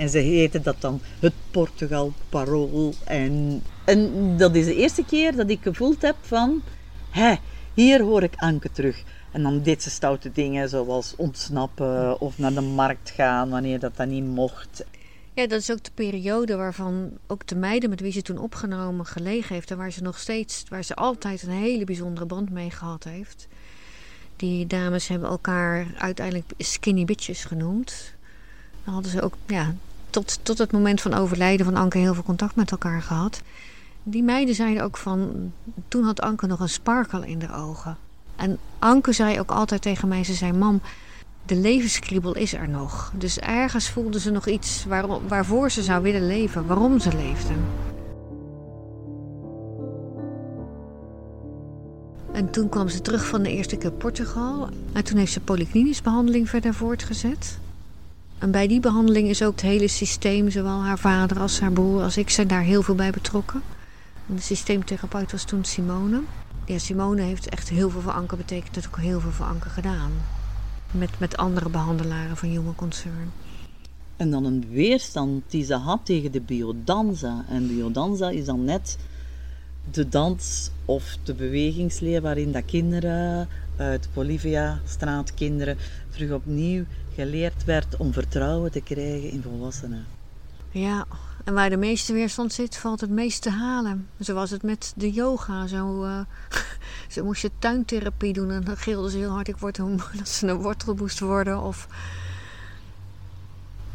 En 0.00 0.08
ze 0.08 0.18
heette 0.18 0.60
dat 0.60 0.80
dan 0.80 1.00
het 1.18 1.32
Portugal 1.50 2.12
Parool. 2.28 2.94
En, 3.04 3.62
en 3.84 4.36
dat 4.36 4.54
is 4.54 4.64
de 4.64 4.74
eerste 4.74 5.04
keer 5.04 5.36
dat 5.36 5.50
ik 5.50 5.62
gevoeld 5.62 6.02
heb 6.02 6.16
van... 6.20 6.62
Hé, 7.10 7.34
hier 7.74 8.00
hoor 8.00 8.22
ik 8.22 8.34
Anke 8.36 8.70
terug. 8.70 9.02
En 9.30 9.42
dan 9.42 9.62
deed 9.62 9.82
ze 9.82 9.90
stoute 9.90 10.32
dingen 10.32 10.68
zoals 10.68 11.14
ontsnappen 11.16 12.20
of 12.20 12.38
naar 12.38 12.54
de 12.54 12.60
markt 12.60 13.10
gaan 13.10 13.50
wanneer 13.50 13.78
dat 13.78 13.96
dan 13.96 14.08
niet 14.08 14.24
mocht. 14.24 14.84
Ja, 15.34 15.46
dat 15.46 15.60
is 15.60 15.70
ook 15.70 15.84
de 15.84 15.90
periode 15.94 16.56
waarvan 16.56 17.10
ook 17.26 17.46
de 17.46 17.56
meiden 17.56 17.90
met 17.90 18.00
wie 18.00 18.12
ze 18.12 18.22
toen 18.22 18.38
opgenomen 18.38 19.06
gelegen 19.06 19.54
heeft. 19.54 19.70
En 19.70 19.76
waar 19.76 19.92
ze 19.92 20.02
nog 20.02 20.18
steeds, 20.18 20.64
waar 20.68 20.84
ze 20.84 20.94
altijd 20.94 21.42
een 21.42 21.50
hele 21.50 21.84
bijzondere 21.84 22.26
band 22.26 22.50
mee 22.50 22.70
gehad 22.70 23.04
heeft. 23.04 23.48
Die 24.36 24.66
dames 24.66 25.08
hebben 25.08 25.28
elkaar 25.28 25.86
uiteindelijk 25.98 26.52
skinny 26.58 27.04
bitches 27.04 27.44
genoemd. 27.44 28.14
Dan 28.84 28.94
hadden 28.94 29.12
ze 29.12 29.22
ook 29.22 29.36
ja, 29.46 29.74
tot, 30.10 30.38
tot 30.42 30.58
het 30.58 30.72
moment 30.72 31.00
van 31.00 31.14
overlijden 31.14 31.66
van 31.66 31.76
Anke 31.76 31.98
heel 31.98 32.14
veel 32.14 32.22
contact 32.22 32.56
met 32.56 32.70
elkaar 32.70 33.02
gehad. 33.02 33.40
Die 34.02 34.22
meiden 34.22 34.54
zeiden 34.54 34.82
ook 34.82 34.96
van, 34.96 35.52
toen 35.88 36.04
had 36.04 36.20
Anke 36.20 36.46
nog 36.46 36.60
een 36.60 36.68
sparkle 36.68 37.28
in 37.28 37.38
de 37.38 37.52
ogen. 37.52 37.96
En 38.36 38.58
Anke 38.78 39.12
zei 39.12 39.40
ook 39.40 39.50
altijd 39.50 39.82
tegen 39.82 40.08
mij, 40.08 40.24
ze 40.24 40.34
zei, 40.34 40.52
mam, 40.52 40.80
de 41.46 41.54
levenskriebel 41.54 42.34
is 42.34 42.54
er 42.54 42.68
nog. 42.68 43.12
Dus 43.14 43.38
ergens 43.38 43.90
voelde 43.90 44.20
ze 44.20 44.30
nog 44.30 44.46
iets 44.46 44.84
waar, 44.84 45.26
waarvoor 45.28 45.70
ze 45.70 45.82
zou 45.82 46.02
willen 46.02 46.26
leven, 46.26 46.66
waarom 46.66 47.00
ze 47.00 47.16
leefde. 47.16 47.52
En 52.32 52.50
toen 52.50 52.68
kwam 52.68 52.88
ze 52.88 53.00
terug 53.00 53.26
van 53.26 53.42
de 53.42 53.50
eerste 53.50 53.76
keer 53.76 53.92
Portugal. 53.92 54.68
En 54.92 55.04
toen 55.04 55.16
heeft 55.16 55.32
ze 55.32 55.40
polyklinisch 55.40 56.02
behandeling 56.02 56.48
verder 56.48 56.74
voortgezet. 56.74 57.58
En 58.40 58.50
bij 58.50 58.66
die 58.66 58.80
behandeling 58.80 59.28
is 59.28 59.42
ook 59.42 59.52
het 59.52 59.60
hele 59.60 59.88
systeem, 59.88 60.50
zowel 60.50 60.82
haar 60.82 60.98
vader 60.98 61.40
als 61.40 61.60
haar 61.60 61.72
broer 61.72 62.02
als 62.02 62.16
ik, 62.16 62.30
zijn 62.30 62.48
daar 62.48 62.62
heel 62.62 62.82
veel 62.82 62.94
bij 62.94 63.10
betrokken. 63.10 63.62
En 64.28 64.34
de 64.34 64.40
systeemtherapeut 64.40 65.32
was 65.32 65.44
toen 65.44 65.64
Simone. 65.64 66.20
Ja, 66.64 66.78
Simone 66.78 67.22
heeft 67.22 67.48
echt 67.48 67.68
heel 67.68 67.90
veel 67.90 68.00
voor 68.00 68.12
Anke 68.12 68.36
betekend, 68.36 68.74
heeft 68.74 68.86
ook 68.86 68.98
heel 68.98 69.20
veel 69.20 69.30
voor 69.30 69.46
Anke 69.46 69.68
gedaan. 69.68 70.10
Met, 70.90 71.10
met 71.18 71.36
andere 71.36 71.68
behandelaren 71.68 72.36
van 72.36 72.48
Human 72.48 72.74
Concern. 72.74 73.32
En 74.16 74.30
dan 74.30 74.44
een 74.44 74.66
weerstand 74.70 75.42
die 75.46 75.64
ze 75.64 75.74
had 75.74 76.00
tegen 76.04 76.32
de 76.32 76.40
biodanza. 76.40 77.44
En 77.48 77.66
biodanza 77.66 78.30
is 78.30 78.44
dan 78.44 78.64
net 78.64 78.98
de 79.90 80.08
dans 80.08 80.70
of 80.84 81.18
de 81.22 81.34
bewegingsleer 81.34 82.20
waarin 82.20 82.52
dat 82.52 82.64
kinderen 82.64 83.48
uit 83.76 84.08
Bolivia, 84.14 84.80
straatkinderen, 84.84 85.76
terug 86.10 86.30
opnieuw 86.30 86.84
geleerd 87.20 87.64
werd 87.64 87.96
om 87.96 88.12
vertrouwen 88.12 88.70
te 88.70 88.80
krijgen 88.80 89.30
in 89.30 89.42
volwassenen. 89.42 90.06
Ja, 90.70 91.06
en 91.44 91.54
waar 91.54 91.70
de 91.70 91.76
meeste 91.76 92.12
weerstand 92.12 92.52
zit, 92.52 92.76
valt 92.76 93.00
het 93.00 93.10
meest 93.10 93.42
te 93.42 93.50
halen. 93.50 94.08
Zo 94.20 94.34
was 94.34 94.50
het 94.50 94.62
met 94.62 94.92
de 94.96 95.12
yoga. 95.12 95.66
Zo, 95.66 96.04
uh, 96.04 96.20
ze 97.14 97.22
moest 97.22 97.42
je 97.42 97.50
tuintherapie 97.58 98.32
doen 98.32 98.50
en 98.50 98.64
dan 98.64 98.76
gilde 98.76 99.10
ze 99.10 99.16
heel 99.16 99.30
hard: 99.30 99.48
ik 99.48 99.56
word 99.56 99.78
een, 99.78 100.00
dat 100.16 100.28
ze 100.28 100.46
een 100.46 100.56
wortel 100.56 100.94
moest 100.94 101.20
worden. 101.20 101.62
Of... 101.62 101.86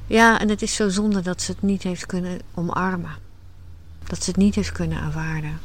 Ja, 0.08 0.40
en 0.40 0.50
het 0.50 0.62
is 0.62 0.76
zo 0.76 0.90
zonde 0.90 1.22
dat 1.22 1.42
ze 1.42 1.52
het 1.52 1.62
niet 1.62 1.84
heeft 1.84 2.06
kunnen 2.06 2.40
omarmen. 2.54 3.16
Dat 4.04 4.24
ze 4.24 4.30
het 4.30 4.40
niet 4.40 4.56
heeft 4.56 4.72
kunnen 4.72 4.98
aanvaarden. 4.98 5.60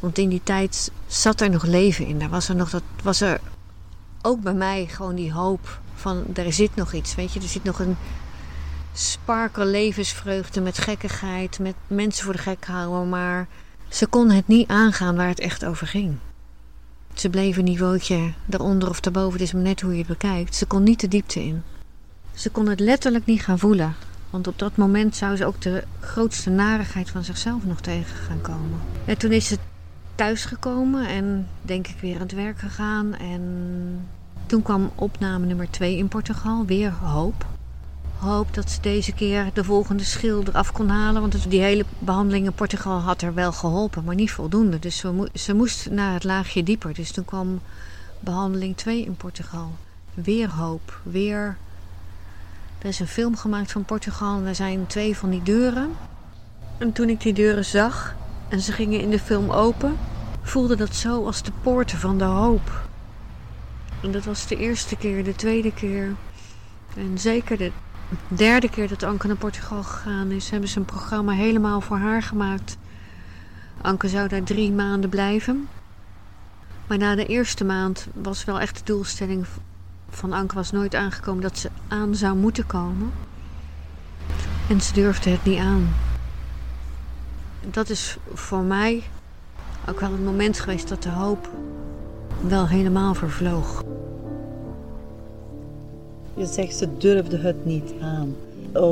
Want 0.00 0.18
in 0.18 0.28
die 0.28 0.42
tijd 0.42 0.90
zat 1.06 1.40
er 1.40 1.50
nog 1.50 1.64
leven 1.64 2.06
in. 2.06 2.18
Daar 2.18 2.28
was 2.28 2.48
er 2.48 2.56
nog 2.56 2.70
dat, 2.70 2.82
was 3.02 3.20
er 3.20 3.40
ook 4.24 4.40
bij 4.40 4.54
mij 4.54 4.86
gewoon 4.86 5.14
die 5.14 5.32
hoop 5.32 5.80
van 5.94 6.24
er 6.34 6.52
zit 6.52 6.74
nog 6.74 6.92
iets. 6.92 7.14
Weet 7.14 7.32
je, 7.32 7.40
er 7.40 7.48
zit 7.48 7.64
nog 7.64 7.78
een 7.78 7.96
sparkel 8.92 9.64
levensvreugde 9.64 10.60
met 10.60 10.78
gekkigheid, 10.78 11.58
met 11.58 11.74
mensen 11.86 12.24
voor 12.24 12.32
de 12.32 12.38
gek 12.38 12.64
houden. 12.64 13.08
Maar 13.08 13.46
ze 13.88 14.06
kon 14.06 14.30
het 14.30 14.48
niet 14.48 14.68
aangaan 14.68 15.16
waar 15.16 15.28
het 15.28 15.40
echt 15.40 15.64
over 15.64 15.86
ging. 15.86 16.16
Ze 17.14 17.30
bleef 17.30 17.56
een 17.56 17.64
niveautje 17.64 18.32
daaronder 18.46 18.88
of 18.88 19.00
daarboven, 19.00 19.32
het 19.32 19.48
is 19.48 19.52
maar 19.52 19.62
net 19.62 19.80
hoe 19.80 19.92
je 19.92 19.98
het 19.98 20.06
bekijkt. 20.06 20.54
Ze 20.54 20.66
kon 20.66 20.82
niet 20.82 21.00
de 21.00 21.08
diepte 21.08 21.44
in. 21.44 21.62
Ze 22.34 22.50
kon 22.50 22.68
het 22.68 22.80
letterlijk 22.80 23.26
niet 23.26 23.42
gaan 23.42 23.58
voelen. 23.58 23.94
Want 24.30 24.46
op 24.46 24.58
dat 24.58 24.76
moment 24.76 25.16
zou 25.16 25.36
ze 25.36 25.46
ook 25.46 25.60
de 25.60 25.84
grootste 26.00 26.50
narigheid 26.50 27.10
van 27.10 27.24
zichzelf 27.24 27.64
nog 27.64 27.80
tegen 27.80 28.16
gaan 28.16 28.40
komen. 28.40 28.80
En 29.04 29.18
toen 29.18 29.32
is 29.32 29.46
ze 29.46 29.58
thuisgekomen 30.14 31.08
en 31.08 31.48
denk 31.62 31.88
ik 31.88 31.96
weer 32.00 32.14
aan 32.14 32.20
het 32.20 32.32
werk 32.32 32.58
gegaan. 32.58 33.14
En 33.14 33.42
toen 34.46 34.62
kwam 34.62 34.90
opname 34.94 35.46
nummer 35.46 35.70
2 35.70 35.96
in 35.96 36.08
Portugal, 36.08 36.64
weer 36.66 36.92
hoop. 36.92 37.46
Hoop 38.18 38.54
dat 38.54 38.70
ze 38.70 38.80
deze 38.80 39.12
keer 39.12 39.50
de 39.52 39.64
volgende 39.64 40.04
schil 40.04 40.42
eraf 40.46 40.72
kon 40.72 40.88
halen. 40.88 41.20
Want 41.20 41.50
die 41.50 41.60
hele 41.60 41.84
behandeling 41.98 42.46
in 42.46 42.52
Portugal 42.52 42.98
had 42.98 43.22
er 43.22 43.34
wel 43.34 43.52
geholpen, 43.52 44.04
maar 44.04 44.14
niet 44.14 44.30
voldoende. 44.30 44.78
Dus 44.78 45.04
ze, 45.34 45.54
moest 45.54 45.90
naar 45.90 46.12
het 46.12 46.24
laagje 46.24 46.62
dieper. 46.62 46.94
Dus 46.94 47.12
toen 47.12 47.24
kwam 47.24 47.60
behandeling 48.20 48.76
2 48.76 49.04
in 49.04 49.16
Portugal. 49.16 49.72
Weer 50.14 50.50
hoop, 50.50 51.00
weer... 51.02 51.56
Er 52.78 52.90
is 52.90 53.00
een 53.00 53.06
film 53.06 53.36
gemaakt 53.36 53.72
van 53.72 53.84
Portugal 53.84 54.38
en 54.38 54.46
er 54.46 54.54
zijn 54.54 54.86
twee 54.86 55.16
van 55.16 55.30
die 55.30 55.42
deuren. 55.42 55.90
En 56.78 56.92
toen 56.92 57.08
ik 57.08 57.20
die 57.20 57.32
deuren 57.32 57.64
zag, 57.64 58.14
en 58.54 58.60
ze 58.60 58.72
gingen 58.72 59.00
in 59.00 59.10
de 59.10 59.18
film 59.18 59.50
open, 59.50 59.96
voelde 60.42 60.76
dat 60.76 60.94
zo 60.94 61.26
als 61.26 61.42
de 61.42 61.52
poorten 61.62 61.98
van 61.98 62.18
de 62.18 62.24
hoop. 62.24 62.88
En 64.02 64.12
dat 64.12 64.24
was 64.24 64.46
de 64.46 64.56
eerste 64.56 64.96
keer, 64.96 65.24
de 65.24 65.34
tweede 65.34 65.72
keer. 65.72 66.14
En 66.96 67.18
zeker 67.18 67.56
de 67.58 67.72
derde 68.28 68.70
keer 68.70 68.88
dat 68.88 69.02
Anke 69.02 69.26
naar 69.26 69.36
Portugal 69.36 69.82
gegaan 69.82 70.30
is, 70.30 70.50
hebben 70.50 70.68
ze 70.68 70.78
een 70.78 70.84
programma 70.84 71.32
helemaal 71.32 71.80
voor 71.80 71.96
haar 71.96 72.22
gemaakt. 72.22 72.76
Anke 73.80 74.08
zou 74.08 74.28
daar 74.28 74.42
drie 74.42 74.72
maanden 74.72 75.10
blijven. 75.10 75.68
Maar 76.86 76.98
na 76.98 77.14
de 77.14 77.26
eerste 77.26 77.64
maand 77.64 78.06
was 78.12 78.44
wel 78.44 78.60
echt 78.60 78.76
de 78.78 78.84
doelstelling 78.84 79.46
van 80.10 80.32
Anke 80.32 80.54
was 80.54 80.70
nooit 80.70 80.94
aangekomen 80.94 81.42
dat 81.42 81.58
ze 81.58 81.70
aan 81.88 82.14
zou 82.14 82.36
moeten 82.36 82.66
komen. 82.66 83.12
En 84.68 84.80
ze 84.80 84.92
durfde 84.92 85.30
het 85.30 85.44
niet 85.44 85.58
aan 85.58 85.88
dat 87.70 87.88
is 87.88 88.16
voor 88.32 88.62
mij 88.62 89.02
ook 89.88 90.00
wel 90.00 90.12
het 90.12 90.24
moment 90.24 90.58
geweest 90.58 90.88
dat 90.88 91.02
de 91.02 91.08
hoop 91.08 91.50
wel 92.48 92.68
helemaal 92.68 93.14
vervloog. 93.14 93.84
Je 96.36 96.46
zegt 96.46 96.76
ze 96.76 96.96
durfde 96.96 97.38
het 97.38 97.64
niet 97.64 97.92
aan. 98.00 98.34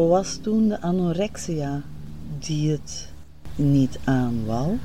Was 0.08 0.38
toen 0.42 0.68
de 0.68 0.80
anorexia 0.80 1.82
die 2.38 2.70
het 2.70 3.08
niet 3.56 3.98
aan 4.04 4.44
wou? 4.46 4.78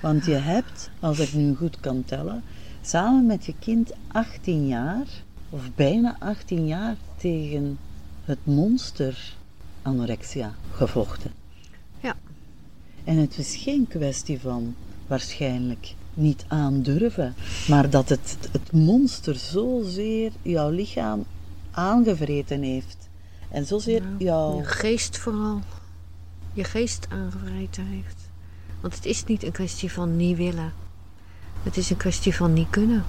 Want 0.00 0.24
je 0.24 0.34
hebt, 0.34 0.90
als 1.00 1.18
ik 1.18 1.32
nu 1.32 1.54
goed 1.54 1.80
kan 1.80 2.04
tellen, 2.04 2.42
samen 2.82 3.26
met 3.26 3.46
je 3.46 3.54
kind 3.58 3.92
18 4.08 4.66
jaar, 4.66 5.06
of 5.50 5.60
bijna 5.74 6.16
18 6.18 6.66
jaar, 6.66 6.96
tegen 7.16 7.78
het 8.24 8.38
monster 8.42 9.34
anorexia 9.82 10.54
gevochten. 10.72 11.45
En 13.06 13.16
het 13.16 13.38
is 13.38 13.56
geen 13.56 13.86
kwestie 13.88 14.40
van 14.40 14.74
waarschijnlijk 15.06 15.94
niet 16.14 16.44
aandurven, 16.48 17.34
maar 17.68 17.90
dat 17.90 18.08
het, 18.08 18.38
het 18.52 18.72
monster 18.72 19.34
zozeer 19.34 20.32
jouw 20.42 20.70
lichaam 20.70 21.24
aangevreten 21.70 22.62
heeft. 22.62 23.08
En 23.48 23.66
zozeer 23.66 24.02
nou, 24.02 24.16
jouw... 24.18 24.56
Je 24.56 24.64
geest 24.64 25.18
vooral. 25.18 25.60
Je 26.52 26.64
geest 26.64 27.06
aangevreten 27.10 27.86
heeft. 27.86 28.30
Want 28.80 28.94
het 28.94 29.04
is 29.04 29.24
niet 29.24 29.42
een 29.42 29.52
kwestie 29.52 29.92
van 29.92 30.16
niet 30.16 30.36
willen. 30.36 30.72
Het 31.62 31.76
is 31.76 31.90
een 31.90 31.96
kwestie 31.96 32.34
van 32.34 32.52
niet 32.52 32.70
kunnen. 32.70 33.04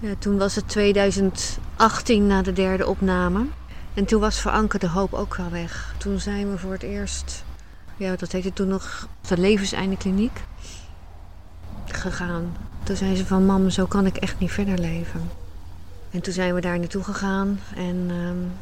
Ja, 0.00 0.14
toen 0.18 0.38
was 0.38 0.54
het 0.54 0.68
2018 0.68 2.26
na 2.26 2.42
de 2.42 2.52
derde 2.52 2.86
opname. 2.86 3.46
En 3.94 4.04
toen 4.04 4.20
was 4.20 4.40
voor 4.40 4.50
Anke 4.50 4.78
de 4.78 4.88
hoop 4.88 5.12
ook 5.12 5.36
wel 5.36 5.50
weg. 5.50 5.94
Toen 5.98 6.20
zijn 6.20 6.50
we 6.50 6.58
voor 6.58 6.72
het 6.72 6.82
eerst, 6.82 7.44
ja, 7.96 8.16
dat 8.16 8.32
heette 8.32 8.52
toen 8.52 8.68
nog 8.68 9.08
de 9.28 9.38
levenseinde 9.38 9.96
kliniek, 9.96 10.40
gegaan. 11.86 12.56
Toen 12.82 12.96
zei 12.96 13.16
ze 13.16 13.26
van, 13.26 13.46
mam, 13.46 13.70
zo 13.70 13.86
kan 13.86 14.06
ik 14.06 14.16
echt 14.16 14.38
niet 14.38 14.50
verder 14.50 14.78
leven. 14.78 15.30
En 16.10 16.20
toen 16.20 16.32
zijn 16.32 16.54
we 16.54 16.60
daar 16.60 16.78
naartoe 16.78 17.04
gegaan 17.04 17.60
en 17.74 18.10
um, 18.10 18.52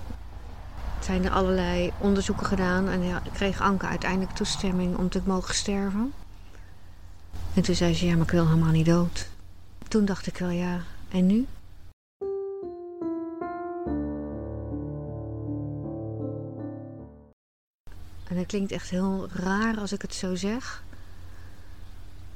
zijn 1.00 1.24
er 1.24 1.30
allerlei 1.30 1.92
onderzoeken 1.98 2.46
gedaan. 2.46 2.88
En 2.88 3.02
ja, 3.02 3.22
kreeg 3.32 3.60
Anke 3.60 3.86
uiteindelijk 3.86 4.32
toestemming 4.32 4.96
om 4.96 5.08
te 5.08 5.20
mogen 5.24 5.54
sterven. 5.54 6.12
En 7.54 7.62
toen 7.62 7.74
zei 7.74 7.94
ze, 7.94 8.06
ja, 8.06 8.12
maar 8.12 8.22
ik 8.22 8.30
wil 8.30 8.46
helemaal 8.46 8.72
niet 8.72 8.86
dood. 8.86 9.28
Toen 9.88 10.04
dacht 10.04 10.26
ik 10.26 10.38
wel, 10.38 10.50
ja, 10.50 10.80
en 11.10 11.26
nu? 11.26 11.46
En 18.32 18.38
het 18.38 18.46
klinkt 18.46 18.72
echt 18.72 18.90
heel 18.90 19.28
raar 19.32 19.78
als 19.78 19.92
ik 19.92 20.02
het 20.02 20.14
zo 20.14 20.34
zeg. 20.34 20.84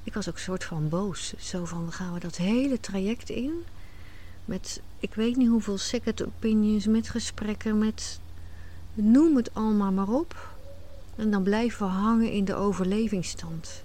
Ik 0.03 0.15
was 0.15 0.29
ook 0.29 0.35
een 0.35 0.41
soort 0.41 0.65
van 0.65 0.89
boos. 0.89 1.35
Zo 1.39 1.65
van, 1.65 1.93
gaan 1.93 2.13
we 2.13 2.21
dat 2.21 2.37
hele 2.37 2.81
traject 2.81 3.31
in? 3.31 3.65
Met, 4.45 4.81
ik 4.99 5.15
weet 5.15 5.37
niet 5.37 5.49
hoeveel 5.49 5.79
second 5.79 6.25
opinions, 6.25 6.87
met 6.87 7.09
gesprekken, 7.09 7.79
met... 7.79 8.21
Noem 8.95 9.37
het 9.37 9.55
allemaal 9.55 9.93
maar 9.93 10.09
op. 10.09 10.55
En 11.17 11.31
dan 11.31 11.43
blijven 11.43 11.87
we 11.87 11.93
hangen 11.93 12.33
in 12.33 12.45
de 12.45 12.55
overlevingsstand. 12.55 13.83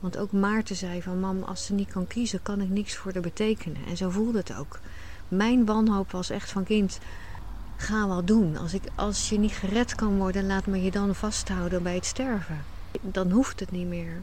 Want 0.00 0.16
ook 0.16 0.32
Maarten 0.32 0.76
zei 0.76 1.02
van, 1.02 1.20
mam, 1.20 1.42
als 1.42 1.66
ze 1.66 1.72
niet 1.72 1.90
kan 1.90 2.06
kiezen, 2.06 2.42
kan 2.42 2.60
ik 2.60 2.68
niks 2.68 2.96
voor 2.96 3.12
haar 3.12 3.22
betekenen. 3.22 3.84
En 3.86 3.96
zo 3.96 4.10
voelde 4.10 4.38
het 4.38 4.54
ook. 4.54 4.80
Mijn 5.28 5.64
wanhoop 5.64 6.10
was 6.10 6.30
echt 6.30 6.50
van 6.50 6.64
kind 6.64 6.98
ga 7.80 8.06
wat 8.06 8.26
doen. 8.26 8.56
Als, 8.56 8.74
ik, 8.74 8.82
als 8.94 9.28
je 9.28 9.38
niet 9.38 9.52
gered 9.52 9.94
kan 9.94 10.16
worden, 10.16 10.46
laat 10.46 10.66
me 10.66 10.82
je 10.82 10.90
dan 10.90 11.14
vasthouden 11.14 11.82
bij 11.82 11.94
het 11.94 12.06
sterven. 12.06 12.64
Dan 13.00 13.30
hoeft 13.30 13.60
het 13.60 13.70
niet 13.70 13.86
meer. 13.86 14.22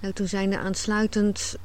Nou, 0.00 0.14
toen 0.14 0.28
zijn 0.28 0.52
er 0.52 0.58
aansluitend 0.58 1.58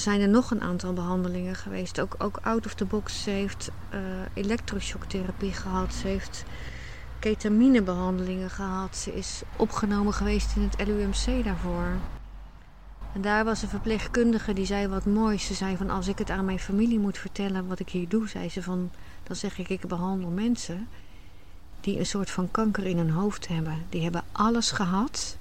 zijn 0.00 0.20
er 0.20 0.28
nog 0.28 0.50
een 0.50 0.62
aantal 0.62 0.92
behandelingen 0.92 1.54
geweest. 1.54 2.00
Ook, 2.00 2.14
ook 2.18 2.38
out 2.42 2.66
of 2.66 2.74
the 2.74 2.84
box. 2.84 3.22
Ze 3.22 3.30
heeft 3.30 3.70
uh, 3.94 4.00
elektroshocktherapie 4.34 5.52
gehad. 5.52 5.94
Ze 5.94 6.06
heeft 6.06 6.44
ketaminebehandelingen 7.18 8.50
gehad. 8.50 8.96
Ze 8.96 9.14
is 9.14 9.42
opgenomen 9.56 10.12
geweest 10.12 10.56
in 10.56 10.62
het 10.62 10.88
LUMC 10.88 11.44
daarvoor. 11.44 11.96
En 13.12 13.20
daar 13.20 13.44
was 13.44 13.62
een 13.62 13.68
verpleegkundige 13.68 14.52
die 14.52 14.66
zei 14.66 14.88
wat 14.88 15.06
moois. 15.06 15.46
Ze 15.46 15.54
zei 15.54 15.76
van 15.76 15.90
als 15.90 16.08
ik 16.08 16.18
het 16.18 16.30
aan 16.30 16.44
mijn 16.44 16.58
familie 16.58 16.98
moet 16.98 17.18
vertellen 17.18 17.66
wat 17.66 17.78
ik 17.78 17.88
hier 17.88 18.08
doe, 18.08 18.28
zei 18.28 18.50
ze 18.50 18.62
van 18.62 18.90
dan 19.28 19.36
zeg 19.36 19.58
ik 19.58 19.68
ik 19.68 19.86
behandel 19.86 20.30
mensen 20.30 20.88
die 21.80 21.98
een 21.98 22.06
soort 22.06 22.30
van 22.30 22.50
kanker 22.50 22.86
in 22.86 22.96
hun 22.96 23.10
hoofd 23.10 23.48
hebben. 23.48 23.84
Die 23.88 24.02
hebben 24.02 24.24
alles 24.32 24.70
gehad, 24.70 25.36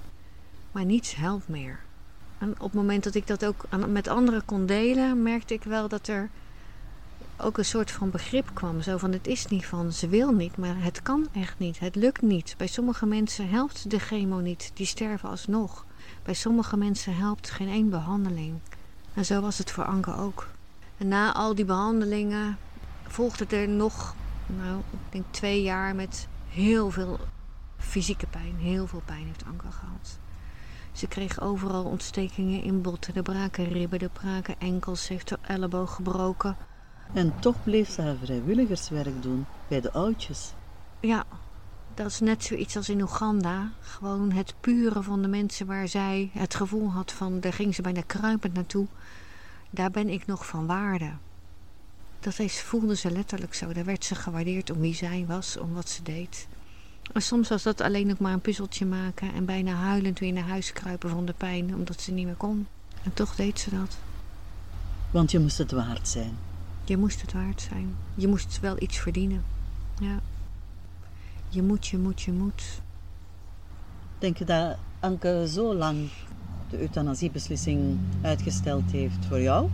maar 0.72 0.86
niets 0.86 1.16
helpt 1.16 1.48
meer. 1.48 1.80
En 2.38 2.52
op 2.52 2.64
het 2.64 2.74
moment 2.74 3.04
dat 3.04 3.16
ik 3.16 3.28
dat 3.28 3.46
ook 3.46 3.66
met 3.88 4.08
anderen 4.08 4.46
kon 4.46 4.66
delen, 4.66 5.24
merkte 5.24 5.54
ik 5.54 5.64
wel 5.64 5.88
dat 5.88 6.08
er 6.08 6.30
ook 7.38 7.58
een 7.58 7.66
soort 7.66 7.92
van 7.92 8.10
begrip 8.10 8.50
kwam. 8.54 8.82
Zo 8.82 8.98
van 8.98 9.12
het 9.12 9.28
is 9.28 9.46
niet 9.46 9.66
van 9.66 9.92
ze 9.94 10.08
wil 10.08 10.32
niet, 10.32 10.58
maar 10.58 10.76
het 10.84 11.02
kan 11.02 11.28
echt 11.34 11.60
niet. 11.60 11.80
Het 11.80 11.96
lukt 11.96 12.22
niet. 12.22 12.56
Bij 12.58 12.68
sommige 12.68 13.06
mensen 13.06 13.50
helpt 13.50 13.90
de 13.90 14.00
chemo 14.00 14.40
niet. 14.40 14.72
Die 14.74 14.86
sterven 14.86 15.30
alsnog. 15.30 15.86
Bij 16.24 16.34
sommige 16.34 16.78
mensen 16.78 17.16
helpt 17.16 17.50
geen 17.50 17.68
één 17.68 17.90
behandeling. 17.90 18.60
En 19.14 19.26
zo 19.26 19.42
was 19.42 19.58
het 19.58 19.72
voor 19.72 19.84
Anke 19.84 20.16
ook. 20.16 20.48
En 20.98 21.08
na 21.08 21.34
al 21.34 21.56
die 21.56 21.66
behandelingen 21.66 22.58
volgde 23.08 23.46
er 23.46 23.68
nog 23.68 24.16
nou, 24.48 24.80
ik 24.92 25.00
denk 25.10 25.26
twee 25.30 25.62
jaar 25.62 25.96
met 25.96 26.28
heel 26.50 26.92
veel 26.92 27.20
fysieke 27.78 28.28
pijn. 28.28 28.56
Heel 28.56 28.88
veel 28.88 29.02
pijn 29.06 29.26
heeft 29.26 29.46
Anke 29.46 29.72
gehad. 29.72 30.20
Ze 30.92 31.08
kreeg 31.08 31.42
overal 31.42 31.84
ontstekingen 31.84 32.62
in 32.62 32.82
botten. 32.82 33.14
De 33.14 33.22
braken 33.22 33.66
ribben, 33.66 34.00
de 34.00 34.10
braken 34.10 34.56
enkels. 34.60 35.06
Ze 35.06 35.14
heeft 35.14 35.30
haar 35.30 35.40
elleboog 35.42 35.96
gebroken. 35.96 36.58
En 37.14 37.40
toch 37.40 37.64
bleef 37.64 37.90
ze 37.90 38.02
haar 38.02 38.16
vrijwilligerswerk 38.24 39.22
doen 39.22 39.46
bij 39.68 39.82
de 39.82 39.92
oudjes. 39.92 40.54
Ja, 41.00 41.26
dat 41.94 42.06
is 42.06 42.20
net 42.20 42.44
zoiets 42.44 42.76
als 42.76 42.90
in 42.90 43.02
Oeganda. 43.02 43.72
Gewoon 43.80 44.32
het 44.32 44.54
pure 44.60 45.04
van 45.04 45.22
de 45.22 45.28
mensen 45.28 45.66
waar 45.66 45.88
zij 45.88 46.30
het 46.34 46.56
gevoel 46.56 46.92
had 46.92 47.12
van... 47.12 47.40
daar 47.40 47.54
ging 47.54 47.76
ze 47.76 47.82
bijna 47.82 48.02
kruipend 48.06 48.54
naartoe. 48.54 48.88
Daar 49.70 49.92
ben 49.92 50.10
ik 50.10 50.26
nog 50.26 50.46
van 50.46 50.66
waarde. 50.66 51.12
Dat 52.28 52.40
is, 52.40 52.62
voelde 52.62 52.96
ze 52.96 53.12
letterlijk 53.12 53.54
zo. 53.54 53.74
Daar 53.74 53.86
werd 53.86 54.06
ze 54.06 54.16
gewaardeerd 54.16 54.70
om 54.70 54.80
wie 54.80 54.96
zij 54.96 55.26
was, 55.28 55.58
om 55.58 55.74
wat 55.74 55.90
ze 55.90 56.04
deed. 56.04 56.48
En 57.14 57.22
soms 57.22 57.50
was 57.50 57.64
dat 57.64 57.82
alleen 57.82 58.08
nog 58.08 58.18
maar 58.18 58.34
een 58.34 58.42
puzzeltje 58.42 58.86
maken... 58.86 59.34
en 59.34 59.46
bijna 59.46 59.74
huilend 59.74 60.20
weer 60.20 60.34
naar 60.34 60.48
huis 60.48 60.74
kruipen 60.74 61.10
van 61.10 61.26
de 61.26 61.34
pijn... 61.34 61.76
omdat 61.76 62.02
ze 62.02 62.12
niet 62.12 62.26
meer 62.26 62.36
kon. 62.36 62.68
En 63.04 63.14
toch 63.14 63.36
deed 63.36 63.60
ze 63.60 63.70
dat. 63.70 63.98
Want 65.12 65.32
je 65.32 65.40
moest 65.40 65.58
het 65.58 65.72
waard 65.72 66.08
zijn. 66.08 66.38
Je 66.84 66.98
moest 66.98 67.22
het 67.22 67.34
waard 67.34 67.62
zijn. 67.62 67.96
Je 68.16 68.28
moest 68.28 68.60
wel 68.60 68.82
iets 68.82 68.98
verdienen. 68.98 69.44
Ja. 70.00 70.20
Je 71.50 71.62
moet, 71.62 71.88
je 71.88 71.98
moet, 71.98 72.22
je 72.22 72.32
moet. 72.32 72.82
Denk 74.20 74.38
je 74.38 74.46
dat 74.46 74.78
Anke 75.00 75.48
zo 75.50 75.74
lang 75.74 76.10
de 76.70 76.80
euthanasiebeslissing 76.80 77.98
uitgesteld 78.22 78.92
heeft 78.92 79.26
voor 79.26 79.42
jou? 79.42 79.70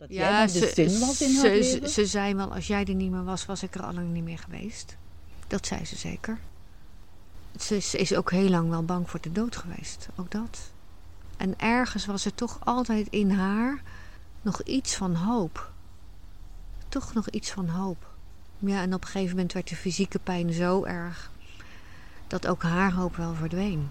Dat 0.00 0.08
jij 0.08 0.44
nog 0.44 0.52
de 0.52 0.72
zin 0.74 1.00
was 1.00 1.20
in 1.20 1.36
haar 1.36 1.62
ze, 1.62 1.78
ze, 1.82 1.88
ze 1.88 2.06
zei 2.06 2.34
wel, 2.34 2.54
als 2.54 2.66
jij 2.66 2.84
er 2.84 2.94
niet 2.94 3.10
meer 3.10 3.24
was, 3.24 3.46
was 3.46 3.62
ik 3.62 3.74
er 3.74 3.82
al 3.82 3.92
lang 3.92 4.12
niet 4.12 4.24
meer 4.24 4.38
geweest. 4.38 4.96
Dat 5.46 5.66
zei 5.66 5.84
ze 5.84 5.96
zeker. 5.96 6.38
Ze 7.58 7.76
is, 7.76 7.90
ze 7.90 7.98
is 7.98 8.14
ook 8.14 8.30
heel 8.30 8.48
lang 8.48 8.70
wel 8.70 8.84
bang 8.84 9.10
voor 9.10 9.20
de 9.20 9.32
dood 9.32 9.56
geweest. 9.56 10.08
Ook 10.16 10.30
dat. 10.30 10.70
En 11.36 11.58
ergens 11.58 12.06
was 12.06 12.24
er 12.24 12.34
toch 12.34 12.58
altijd 12.64 13.06
in 13.10 13.30
haar 13.30 13.82
nog 14.42 14.62
iets 14.62 14.94
van 14.94 15.14
hoop. 15.14 15.72
Toch 16.88 17.14
nog 17.14 17.28
iets 17.28 17.50
van 17.50 17.68
hoop. 17.68 18.10
Ja, 18.58 18.82
en 18.82 18.94
op 18.94 19.02
een 19.02 19.08
gegeven 19.08 19.36
moment 19.36 19.52
werd 19.52 19.68
de 19.68 19.76
fysieke 19.76 20.18
pijn 20.18 20.52
zo 20.52 20.84
erg 20.84 21.30
dat 22.26 22.46
ook 22.46 22.62
haar 22.62 22.92
hoop 22.92 23.16
wel 23.16 23.34
verdween. 23.34 23.90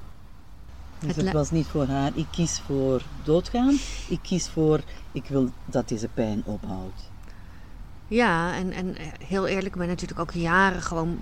Dus 1.00 1.16
Het 1.16 1.32
was 1.32 1.52
niet 1.52 1.68
voor 1.68 1.86
haar, 1.86 2.12
ik 2.16 2.28
kies 2.32 2.60
voor 2.60 3.02
doodgaan. 3.24 3.78
Ik 4.08 4.20
kies 4.22 4.48
voor, 4.48 4.82
ik 5.12 5.26
wil 5.26 5.50
dat 5.66 5.88
deze 5.88 6.08
pijn 6.08 6.42
ophoudt. 6.46 7.10
Ja, 8.08 8.56
en, 8.56 8.72
en 8.72 8.96
heel 9.26 9.48
eerlijk, 9.48 9.74
ik 9.74 9.80
ben 9.80 9.88
natuurlijk 9.88 10.20
ook 10.20 10.32
jaren 10.32 10.82
gewoon 10.82 11.20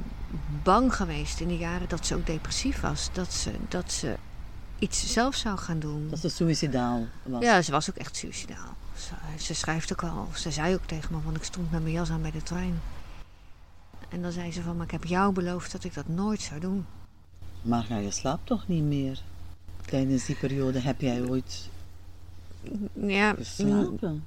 bang 0.63 0.95
geweest. 0.95 1.39
In 1.39 1.47
de 1.47 1.57
jaren 1.57 1.89
dat 1.89 2.05
ze 2.05 2.15
ook 2.15 2.25
depressief 2.25 2.79
was. 2.79 3.09
Dat 3.13 3.33
ze, 3.33 3.51
dat 3.69 3.91
ze 3.91 4.15
iets 4.79 5.13
zelf 5.13 5.35
zou 5.35 5.57
gaan 5.57 5.79
doen. 5.79 6.07
Dat 6.09 6.19
ze 6.19 6.29
suicidaal 6.29 7.05
was. 7.23 7.43
Ja, 7.43 7.61
ze 7.61 7.71
was 7.71 7.89
ook 7.89 7.95
echt 7.95 8.15
suicidaal. 8.15 8.75
Ze, 8.95 9.13
ze 9.43 9.53
schrijft 9.53 9.91
ook 9.91 10.03
al, 10.03 10.27
ze 10.35 10.51
zei 10.51 10.73
ook 10.73 10.85
tegen 10.85 11.15
me, 11.15 11.21
want 11.23 11.37
ik 11.37 11.43
stond 11.43 11.71
met 11.71 11.81
mijn 11.81 11.93
jas 11.93 12.09
aan 12.09 12.21
bij 12.21 12.31
de 12.31 12.43
trein. 12.43 12.81
En 14.09 14.21
dan 14.21 14.31
zei 14.31 14.51
ze 14.51 14.61
van, 14.61 14.75
maar 14.75 14.85
ik 14.85 14.91
heb 14.91 15.03
jou 15.03 15.33
beloofd 15.33 15.71
dat 15.71 15.83
ik 15.83 15.93
dat 15.93 16.07
nooit 16.07 16.41
zou 16.41 16.59
doen. 16.59 16.85
Maar 17.61 17.83
ga 17.83 17.97
je 17.97 18.11
slaapt 18.11 18.45
toch 18.45 18.67
niet 18.67 18.83
meer? 18.83 19.21
Tijdens 19.87 20.25
die 20.25 20.35
periode 20.35 20.79
heb 20.79 21.01
jij 21.01 21.29
ooit 21.29 21.69
Ja, 22.93 23.33
geslapen? 23.33 24.25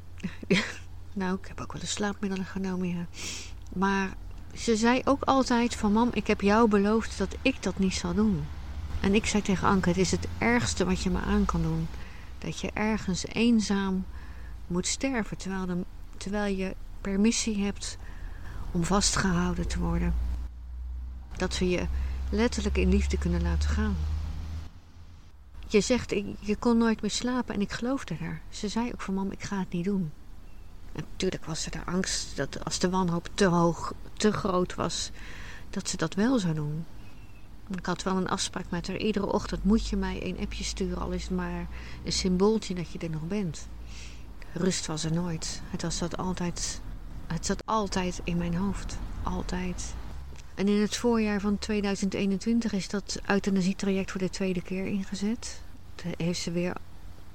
nou, 1.12 1.38
ik 1.42 1.48
heb 1.48 1.60
ook 1.60 1.72
wel 1.72 1.80
eens 1.80 1.90
slaapmiddelen 1.90 2.46
genomen, 2.46 2.88
ja. 2.88 3.06
Maar 3.72 4.16
ze 4.54 4.76
zei 4.76 5.00
ook 5.04 5.22
altijd 5.22 5.74
van, 5.74 5.92
mam, 5.92 6.10
ik 6.12 6.26
heb 6.26 6.40
jou 6.40 6.68
beloofd 6.68 7.18
dat 7.18 7.36
ik 7.42 7.62
dat 7.62 7.78
niet 7.78 7.94
zal 7.94 8.14
doen. 8.14 8.44
En 9.00 9.14
ik 9.14 9.26
zei 9.26 9.42
tegen 9.42 9.68
Anke, 9.68 9.88
het 9.88 9.98
is 9.98 10.10
het 10.10 10.26
ergste 10.38 10.84
wat 10.84 11.02
je 11.02 11.10
me 11.10 11.18
aan 11.18 11.44
kan 11.44 11.62
doen. 11.62 11.88
Dat 12.38 12.60
je 12.60 12.70
ergens 12.74 13.26
eenzaam 13.26 14.04
moet 14.66 14.86
sterven, 14.86 15.36
terwijl, 15.36 15.66
de, 15.66 15.84
terwijl 16.16 16.54
je 16.56 16.74
permissie 17.00 17.64
hebt 17.64 17.98
om 18.72 18.84
vastgehouden 18.84 19.68
te 19.68 19.78
worden. 19.78 20.14
Dat 21.36 21.58
we 21.58 21.68
je 21.68 21.86
letterlijk 22.30 22.76
in 22.76 22.88
liefde 22.88 23.18
kunnen 23.18 23.42
laten 23.42 23.68
gaan. 23.68 23.96
Je 25.70 25.80
zegt, 25.80 26.10
je 26.38 26.56
kon 26.58 26.78
nooit 26.78 27.00
meer 27.00 27.10
slapen 27.10 27.54
en 27.54 27.60
ik 27.60 27.72
geloofde 27.72 28.14
haar. 28.14 28.40
Ze 28.48 28.68
zei 28.68 28.90
ook 28.92 29.00
van, 29.00 29.14
mam, 29.14 29.30
ik 29.30 29.42
ga 29.42 29.58
het 29.58 29.72
niet 29.72 29.84
doen. 29.84 30.12
En 30.92 31.04
natuurlijk 31.10 31.44
was 31.44 31.64
er 31.64 31.70
de 31.70 31.84
angst 31.84 32.36
dat 32.36 32.64
als 32.64 32.78
de 32.78 32.90
wanhoop 32.90 33.28
te 33.34 33.44
hoog, 33.44 33.92
te 34.12 34.32
groot 34.32 34.74
was, 34.74 35.10
dat 35.70 35.88
ze 35.88 35.96
dat 35.96 36.14
wel 36.14 36.38
zou 36.38 36.54
doen. 36.54 36.84
Ik 37.76 37.86
had 37.86 38.02
wel 38.02 38.16
een 38.16 38.28
afspraak 38.28 38.70
met 38.70 38.86
haar. 38.86 38.96
Iedere 38.96 39.32
ochtend 39.32 39.64
moet 39.64 39.88
je 39.88 39.96
mij 39.96 40.26
een 40.26 40.38
appje 40.38 40.64
sturen, 40.64 41.02
al 41.02 41.10
is 41.10 41.22
het 41.22 41.36
maar 41.36 41.66
een 42.04 42.12
symbooltje 42.12 42.74
dat 42.74 42.90
je 42.90 42.98
er 42.98 43.10
nog 43.10 43.28
bent. 43.28 43.68
Rust 44.52 44.86
was 44.86 45.04
er 45.04 45.12
nooit. 45.12 45.62
Het, 45.70 45.82
was 45.82 45.98
dat 45.98 46.16
altijd, 46.16 46.80
het 47.26 47.46
zat 47.46 47.66
altijd 47.66 48.20
in 48.24 48.36
mijn 48.36 48.54
hoofd. 48.54 48.98
Altijd. 49.22 49.94
En 50.60 50.68
in 50.68 50.80
het 50.80 50.96
voorjaar 50.96 51.40
van 51.40 51.58
2021 51.58 52.72
is 52.72 52.88
dat 52.88 53.20
euthanasietraject 53.26 54.10
voor 54.10 54.20
de 54.20 54.30
tweede 54.30 54.62
keer 54.62 54.86
ingezet. 54.86 55.62
Toen 55.94 56.12
heeft 56.16 56.40
ze 56.40 56.50
weer 56.50 56.76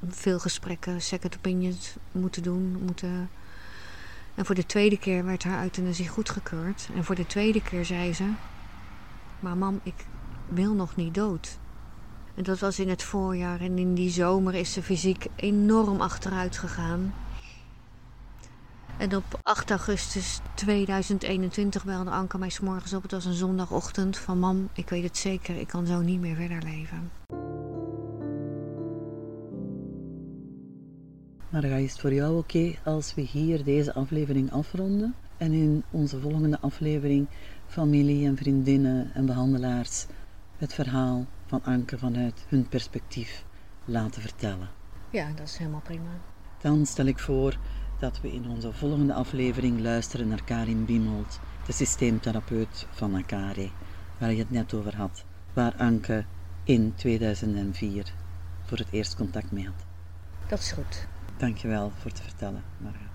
veel 0.07 0.39
gesprekken, 0.39 1.01
second 1.01 1.35
opinions 1.35 1.95
moeten 2.11 2.43
doen. 2.43 2.77
Moeten... 2.85 3.29
En 4.35 4.45
voor 4.45 4.55
de 4.55 4.65
tweede 4.65 4.97
keer 4.97 5.25
werd 5.25 5.43
haar 5.43 5.63
euthanasie 5.63 6.07
goedgekeurd. 6.07 6.89
En 6.95 7.03
voor 7.03 7.15
de 7.15 7.25
tweede 7.25 7.61
keer 7.61 7.85
zei 7.85 8.13
ze... 8.13 8.29
Maar 9.39 9.57
mam, 9.57 9.79
ik 9.83 10.05
wil 10.47 10.73
nog 10.73 10.95
niet 10.95 11.13
dood. 11.13 11.57
En 12.35 12.43
dat 12.43 12.59
was 12.59 12.79
in 12.79 12.89
het 12.89 13.03
voorjaar. 13.03 13.59
En 13.59 13.77
in 13.77 13.93
die 13.93 14.09
zomer 14.09 14.53
is 14.53 14.73
ze 14.73 14.83
fysiek 14.83 15.25
enorm 15.35 16.01
achteruit 16.01 16.57
gegaan. 16.57 17.13
En 18.97 19.15
op 19.15 19.39
8 19.43 19.69
augustus 19.69 20.39
2021 20.53 21.85
belde 21.85 22.09
Anke 22.09 22.37
mij 22.37 22.49
's 22.49 22.59
morgens 22.59 22.93
op. 22.93 23.01
Het 23.01 23.11
was 23.11 23.25
een 23.25 23.33
zondagochtend. 23.33 24.17
Van 24.17 24.39
mam, 24.39 24.69
ik 24.73 24.89
weet 24.89 25.03
het 25.03 25.17
zeker. 25.17 25.55
Ik 25.55 25.67
kan 25.67 25.85
zo 25.85 26.01
niet 26.01 26.19
meer 26.19 26.35
verder 26.35 26.63
leven. 26.63 27.11
Maar 31.49 31.61
ga 31.61 31.75
is 31.75 31.91
het 31.91 32.01
voor 32.01 32.13
jou 32.13 32.37
oké 32.37 32.75
als 32.83 33.13
we 33.13 33.21
hier 33.21 33.63
deze 33.63 33.93
aflevering 33.93 34.51
afronden 34.51 35.15
en 35.37 35.51
in 35.51 35.83
onze 35.91 36.19
volgende 36.19 36.59
aflevering 36.61 37.27
familie 37.67 38.27
en 38.27 38.37
vriendinnen 38.37 39.11
en 39.13 39.25
behandelaars 39.25 40.05
het 40.57 40.73
verhaal 40.73 41.25
van 41.45 41.63
Anke 41.63 41.97
vanuit 41.97 42.45
hun 42.47 42.67
perspectief 42.67 43.45
laten 43.85 44.21
vertellen. 44.21 44.69
Ja, 45.09 45.31
dat 45.35 45.47
is 45.47 45.57
helemaal 45.57 45.81
prima. 45.81 46.09
Dan 46.61 46.85
stel 46.85 47.05
ik 47.05 47.19
voor 47.19 47.57
dat 47.99 48.21
we 48.21 48.31
in 48.31 48.49
onze 48.49 48.73
volgende 48.73 49.13
aflevering 49.13 49.79
luisteren 49.79 50.27
naar 50.27 50.43
Karin 50.43 50.85
Bimold, 50.85 51.39
de 51.65 51.71
systeemtherapeut 51.71 52.87
van 52.91 53.15
Akare, 53.15 53.69
waar 54.17 54.31
je 54.31 54.37
het 54.37 54.51
net 54.51 54.73
over 54.73 54.95
had, 54.95 55.25
waar 55.53 55.75
Anke 55.77 56.25
in 56.63 56.93
2004 56.95 58.13
voor 58.63 58.77
het 58.77 58.91
eerst 58.91 59.15
contact 59.15 59.51
mee 59.51 59.65
had. 59.65 59.85
Dat 60.47 60.59
is 60.59 60.71
goed. 60.71 61.07
Dankjewel 61.37 61.89
voor 61.89 62.11
het 62.11 62.21
vertellen, 62.21 62.63
Marga. 62.77 63.09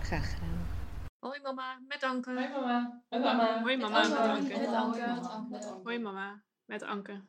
Graag 0.00 0.34
gedaan. 0.34 0.72
Hoi 1.18 1.40
mama, 1.40 1.78
met 1.88 2.02
Anke. 2.02 2.30
Hoi 2.30 2.48
mama. 2.48 3.02
Mama. 3.10 3.62
Hoi 3.62 3.76
mama, 3.76 3.98
met. 3.98 4.48
Met. 4.48 4.58
Met 4.58 4.74
Anke. 4.74 5.80
Hoi 5.82 5.98
mama, 5.98 6.42
met 6.64 6.82
Anke. 6.82 7.24